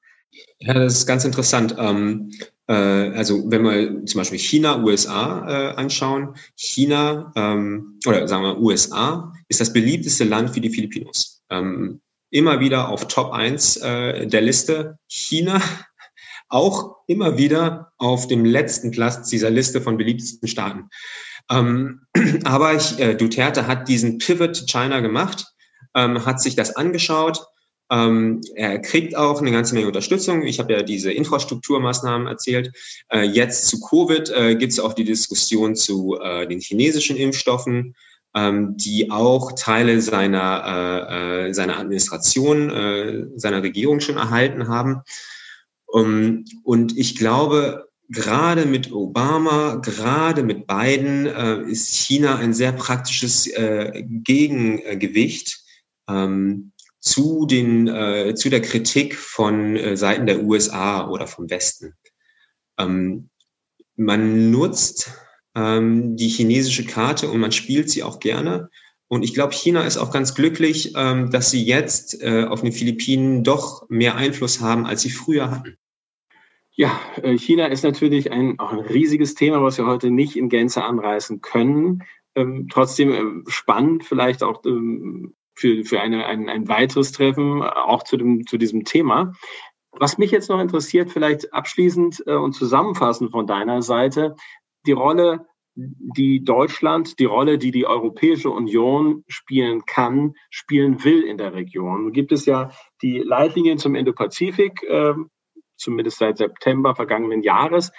Ja, 0.59 0.73
das 0.73 0.93
ist 0.95 1.05
ganz 1.05 1.25
interessant. 1.25 1.75
Ähm, 1.77 2.31
äh, 2.67 2.73
also 2.73 3.49
wenn 3.51 3.63
wir 3.63 4.05
zum 4.05 4.19
Beispiel 4.19 4.39
China, 4.39 4.81
USA 4.83 5.47
äh, 5.47 5.75
anschauen, 5.75 6.35
China 6.55 7.31
ähm, 7.35 7.99
oder 8.05 8.27
sagen 8.27 8.43
wir 8.43 8.59
USA 8.59 9.33
ist 9.47 9.61
das 9.61 9.73
beliebteste 9.73 10.23
Land 10.23 10.51
für 10.51 10.61
die 10.61 10.69
Filipinos. 10.69 11.43
Ähm, 11.49 12.01
immer 12.29 12.59
wieder 12.59 12.89
auf 12.89 13.07
Top 13.07 13.31
1 13.31 13.77
äh, 13.77 14.27
der 14.27 14.41
Liste. 14.41 14.97
China 15.07 15.61
auch 16.49 16.97
immer 17.07 17.37
wieder 17.37 17.91
auf 17.97 18.27
dem 18.27 18.45
letzten 18.45 18.91
Platz 18.91 19.29
dieser 19.29 19.49
Liste 19.49 19.81
von 19.81 19.97
beliebtesten 19.97 20.47
Staaten. 20.47 20.89
Ähm, 21.51 22.01
aber 22.43 22.73
ich, 22.73 22.99
äh, 22.99 23.15
Duterte 23.15 23.67
hat 23.67 23.87
diesen 23.87 24.17
Pivot 24.17 24.67
China 24.67 25.01
gemacht, 25.01 25.45
ähm, 25.95 26.25
hat 26.25 26.41
sich 26.41 26.55
das 26.55 26.75
angeschaut. 26.75 27.45
Ähm, 27.93 28.41
er 28.55 28.79
kriegt 28.79 29.15
auch 29.15 29.39
eine 29.39 29.51
ganze 29.51 29.75
Menge 29.75 29.87
Unterstützung. 29.87 30.43
Ich 30.43 30.59
habe 30.59 30.73
ja 30.73 30.81
diese 30.81 31.11
Infrastrukturmaßnahmen 31.11 32.27
erzählt. 32.27 32.71
Äh, 33.09 33.23
jetzt 33.23 33.67
zu 33.67 33.79
Covid 33.79 34.29
äh, 34.29 34.55
gibt 34.55 34.71
es 34.71 34.79
auch 34.79 34.93
die 34.93 35.03
Diskussion 35.03 35.75
zu 35.75 36.17
äh, 36.19 36.47
den 36.47 36.59
chinesischen 36.59 37.17
Impfstoffen 37.17 37.93
ähm, 38.35 38.77
die 38.77 39.11
auch 39.11 39.51
Teile 39.51 40.01
seiner, 40.01 40.63
äh, 40.65 41.49
äh, 41.49 41.53
seiner 41.53 41.77
Administration, 41.77 42.69
äh, 42.71 43.25
seiner 43.35 43.61
Regierung 43.61 43.99
schon 43.99 44.17
erhalten 44.17 44.67
haben. 44.67 45.01
Um, 45.85 46.43
und 46.63 46.97
ich 46.97 47.15
glaube, 47.15 47.87
gerade 48.09 48.65
mit 48.65 48.91
Obama, 48.91 49.75
gerade 49.75 50.41
mit 50.41 50.65
Biden 50.65 51.27
ist 51.67 51.93
China 51.93 52.37
ein 52.37 52.55
sehr 52.55 52.71
praktisches 52.71 53.47
Gegengewicht 54.23 55.63
ähm, 56.09 56.72
zu, 57.03 57.45
den, 57.45 57.89
äh, 57.89 58.33
zu 58.33 58.49
der 58.49 58.61
Kritik 58.61 59.15
von 59.15 59.75
äh, 59.75 59.97
Seiten 59.97 60.25
der 60.25 60.41
USA 60.41 61.09
oder 61.09 61.27
vom 61.27 61.49
Westen. 61.49 61.95
Ähm, 62.79 63.29
man 63.97 64.51
nutzt 64.51 65.11
ähm, 65.53 66.15
die 66.15 66.29
chinesische 66.29 66.85
Karte 66.85 67.29
und 67.29 67.41
man 67.41 67.51
spielt 67.51 67.89
sie 67.89 68.03
auch 68.03 68.21
gerne. 68.21 68.69
Und 69.09 69.23
ich 69.23 69.33
glaube, 69.33 69.53
China 69.53 69.81
ist 69.83 69.97
auch 69.97 70.11
ganz 70.11 70.33
glücklich, 70.33 70.93
ähm, 70.95 71.29
dass 71.29 71.51
sie 71.51 71.65
jetzt 71.65 72.21
äh, 72.23 72.45
auf 72.45 72.61
den 72.61 72.71
Philippinen 72.71 73.43
doch 73.43 73.87
mehr 73.89 74.15
Einfluss 74.15 74.61
haben, 74.61 74.85
als 74.85 75.01
sie 75.01 75.11
früher 75.11 75.51
hatten. 75.51 75.77
Ja, 76.71 76.97
äh, 77.21 77.37
China 77.37 77.65
ist 77.65 77.83
natürlich 77.83 78.31
ein, 78.31 78.57
auch 78.59 78.71
ein 78.71 78.79
riesiges 78.79 79.35
Thema, 79.35 79.61
was 79.61 79.77
wir 79.77 79.85
heute 79.85 80.09
nicht 80.09 80.37
in 80.37 80.47
Gänze 80.47 80.85
anreißen 80.85 81.41
können. 81.41 82.03
Ähm, 82.33 82.69
trotzdem 82.71 83.11
äh, 83.11 83.51
spannend, 83.51 84.05
vielleicht 84.05 84.41
auch 84.41 84.63
ähm, 84.65 85.35
für, 85.55 85.83
für 85.83 86.01
eine, 86.01 86.25
ein, 86.25 86.49
ein 86.49 86.67
weiteres 86.67 87.11
Treffen, 87.11 87.61
äh, 87.61 87.65
auch 87.65 88.03
zu, 88.03 88.17
dem, 88.17 88.45
zu 88.45 88.57
diesem 88.57 88.83
Thema. 88.83 89.33
Was 89.91 90.17
mich 90.17 90.31
jetzt 90.31 90.49
noch 90.49 90.59
interessiert, 90.59 91.11
vielleicht 91.11 91.53
abschließend 91.53 92.23
äh, 92.25 92.33
und 92.33 92.53
zusammenfassend 92.53 93.31
von 93.31 93.45
deiner 93.45 93.81
Seite, 93.81 94.35
die 94.85 94.91
Rolle, 94.91 95.45
die 95.75 96.43
Deutschland, 96.43 97.19
die 97.19 97.25
Rolle, 97.25 97.57
die 97.57 97.71
die 97.71 97.85
Europäische 97.85 98.49
Union 98.49 99.23
spielen 99.27 99.85
kann, 99.85 100.33
spielen 100.49 101.03
will 101.03 101.21
in 101.21 101.37
der 101.37 101.53
Region. 101.53 102.03
Nun 102.03 102.11
gibt 102.11 102.31
es 102.31 102.45
ja 102.45 102.71
die 103.01 103.19
Leitlinien 103.19 103.77
zum 103.77 103.95
Indo-Pazifik, 103.95 104.83
äh, 104.83 105.13
zumindest 105.77 106.19
seit 106.19 106.37
September 106.37 106.95
vergangenen 106.95 107.41
Jahres. 107.41 107.91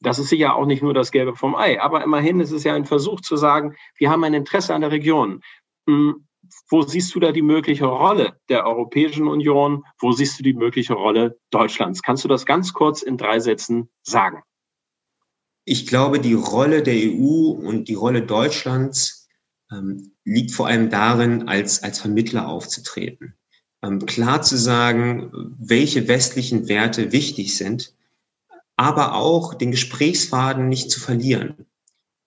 Das 0.00 0.18
ist 0.18 0.30
sicher 0.30 0.56
auch 0.56 0.66
nicht 0.66 0.82
nur 0.82 0.94
das 0.94 1.12
Gelbe 1.12 1.36
vom 1.36 1.54
Ei, 1.54 1.80
aber 1.80 2.02
immerhin 2.02 2.40
ist 2.40 2.50
es 2.50 2.64
ja 2.64 2.74
ein 2.74 2.84
Versuch 2.84 3.20
zu 3.20 3.36
sagen, 3.36 3.76
wir 3.96 4.10
haben 4.10 4.24
ein 4.24 4.34
Interesse 4.34 4.74
an 4.74 4.80
der 4.80 4.90
Region. 4.90 5.42
Hm, 5.88 6.26
wo 6.68 6.82
siehst 6.82 7.14
du 7.14 7.20
da 7.20 7.32
die 7.32 7.42
mögliche 7.42 7.86
Rolle 7.86 8.38
der 8.48 8.66
Europäischen 8.66 9.28
Union? 9.28 9.84
Wo 9.98 10.12
siehst 10.12 10.38
du 10.38 10.42
die 10.42 10.54
mögliche 10.54 10.94
Rolle 10.94 11.38
Deutschlands? 11.50 12.02
Kannst 12.02 12.24
du 12.24 12.28
das 12.28 12.46
ganz 12.46 12.72
kurz 12.72 13.02
in 13.02 13.16
drei 13.16 13.40
Sätzen 13.40 13.88
sagen? 14.02 14.42
Ich 15.64 15.86
glaube, 15.86 16.18
die 16.18 16.34
Rolle 16.34 16.82
der 16.82 16.94
EU 16.94 17.50
und 17.50 17.88
die 17.88 17.94
Rolle 17.94 18.22
Deutschlands 18.22 19.28
ähm, 19.70 20.12
liegt 20.24 20.50
vor 20.50 20.66
allem 20.66 20.90
darin, 20.90 21.48
als, 21.48 21.82
als 21.82 22.00
Vermittler 22.00 22.48
aufzutreten 22.48 23.36
ähm, 23.82 24.06
klar 24.06 24.42
zu 24.42 24.56
sagen, 24.56 25.30
welche 25.58 26.08
westlichen 26.08 26.68
Werte 26.68 27.12
wichtig 27.12 27.56
sind, 27.56 27.94
aber 28.76 29.14
auch 29.14 29.54
den 29.54 29.70
Gesprächsfaden 29.70 30.68
nicht 30.68 30.90
zu 30.90 31.00
verlieren. 31.00 31.66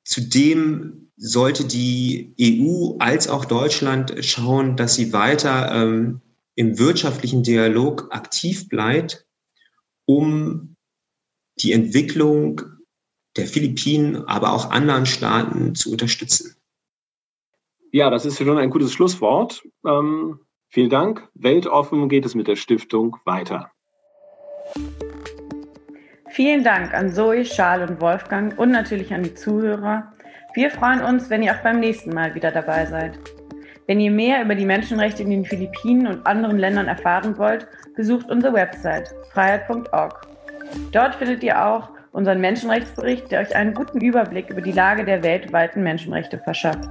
Zudem 0.06 1.12
sollte 1.18 1.66
die 1.66 2.34
EU 2.40 2.96
als 3.00 3.28
auch 3.28 3.46
Deutschland 3.46 4.24
schauen, 4.24 4.78
dass 4.78 4.96
sie 4.96 5.12
weiter 5.12 5.72
ähm, 5.74 6.22
im 6.56 6.80
wirtschaftlichen 6.80 7.44
Dialog 7.44 8.08
aktiv 8.12 8.70
bleibt, 8.70 9.26
um 10.06 10.76
die 11.60 11.74
Entwicklung 11.74 12.62
der 13.36 13.48
Philippinen, 13.48 14.26
aber 14.26 14.54
auch 14.54 14.70
anderen 14.70 15.06
Staaten 15.06 15.76
zu 15.76 15.92
unterstützen. 15.92 16.56
Ja, 17.92 18.10
das 18.10 18.26
ist 18.26 18.38
schon 18.38 18.58
ein 18.58 18.70
gutes 18.70 18.94
Schlusswort. 18.94 19.64
Ähm, 19.86 20.40
Vielen 20.76 20.90
Dank. 20.90 21.30
Weltoffen 21.36 22.10
geht 22.10 22.26
es 22.26 22.36
mit 22.36 22.50
der 22.50 22.58
Stiftung 22.58 23.16
weiter. 23.24 23.72
Vielen 26.36 26.66
Dank 26.66 26.94
an 26.94 27.14
Zoe, 27.14 27.44
Charles 27.44 27.90
und 27.90 28.02
Wolfgang 28.02 28.60
und 28.60 28.70
natürlich 28.70 29.14
an 29.14 29.24
die 29.24 29.34
Zuhörer. 29.34 30.12
Wir 30.54 30.70
freuen 30.70 31.02
uns, 31.02 31.30
wenn 31.30 31.42
ihr 31.42 31.54
auch 31.54 31.64
beim 31.64 31.80
nächsten 31.80 32.14
Mal 32.14 32.36
wieder 32.36 32.52
dabei 32.52 32.86
seid. 32.86 33.18
Wenn 33.88 34.02
ihr 34.02 34.12
mehr 34.12 34.44
über 34.44 34.54
die 34.54 34.66
Menschenrechte 34.66 35.24
in 35.24 35.30
den 35.30 35.46
Philippinen 35.46 36.08
und 36.08 36.28
anderen 36.28 36.58
Ländern 36.58 36.90
erfahren 36.90 37.38
wollt, 37.38 37.70
besucht 37.96 38.30
unsere 38.30 38.54
Website 38.54 39.16
freiheit.org. 39.32 40.28
Dort 40.92 41.16
findet 41.16 41.42
ihr 41.42 41.66
auch 41.66 41.92
unseren 42.12 42.42
Menschenrechtsbericht, 42.42 43.32
der 43.32 43.40
euch 43.40 43.56
einen 43.56 43.74
guten 43.74 44.02
Überblick 44.02 44.50
über 44.50 44.62
die 44.62 44.74
Lage 44.74 45.06
der 45.06 45.24
weltweiten 45.24 45.84
Menschenrechte 45.84 46.38
verschafft. 46.40 46.90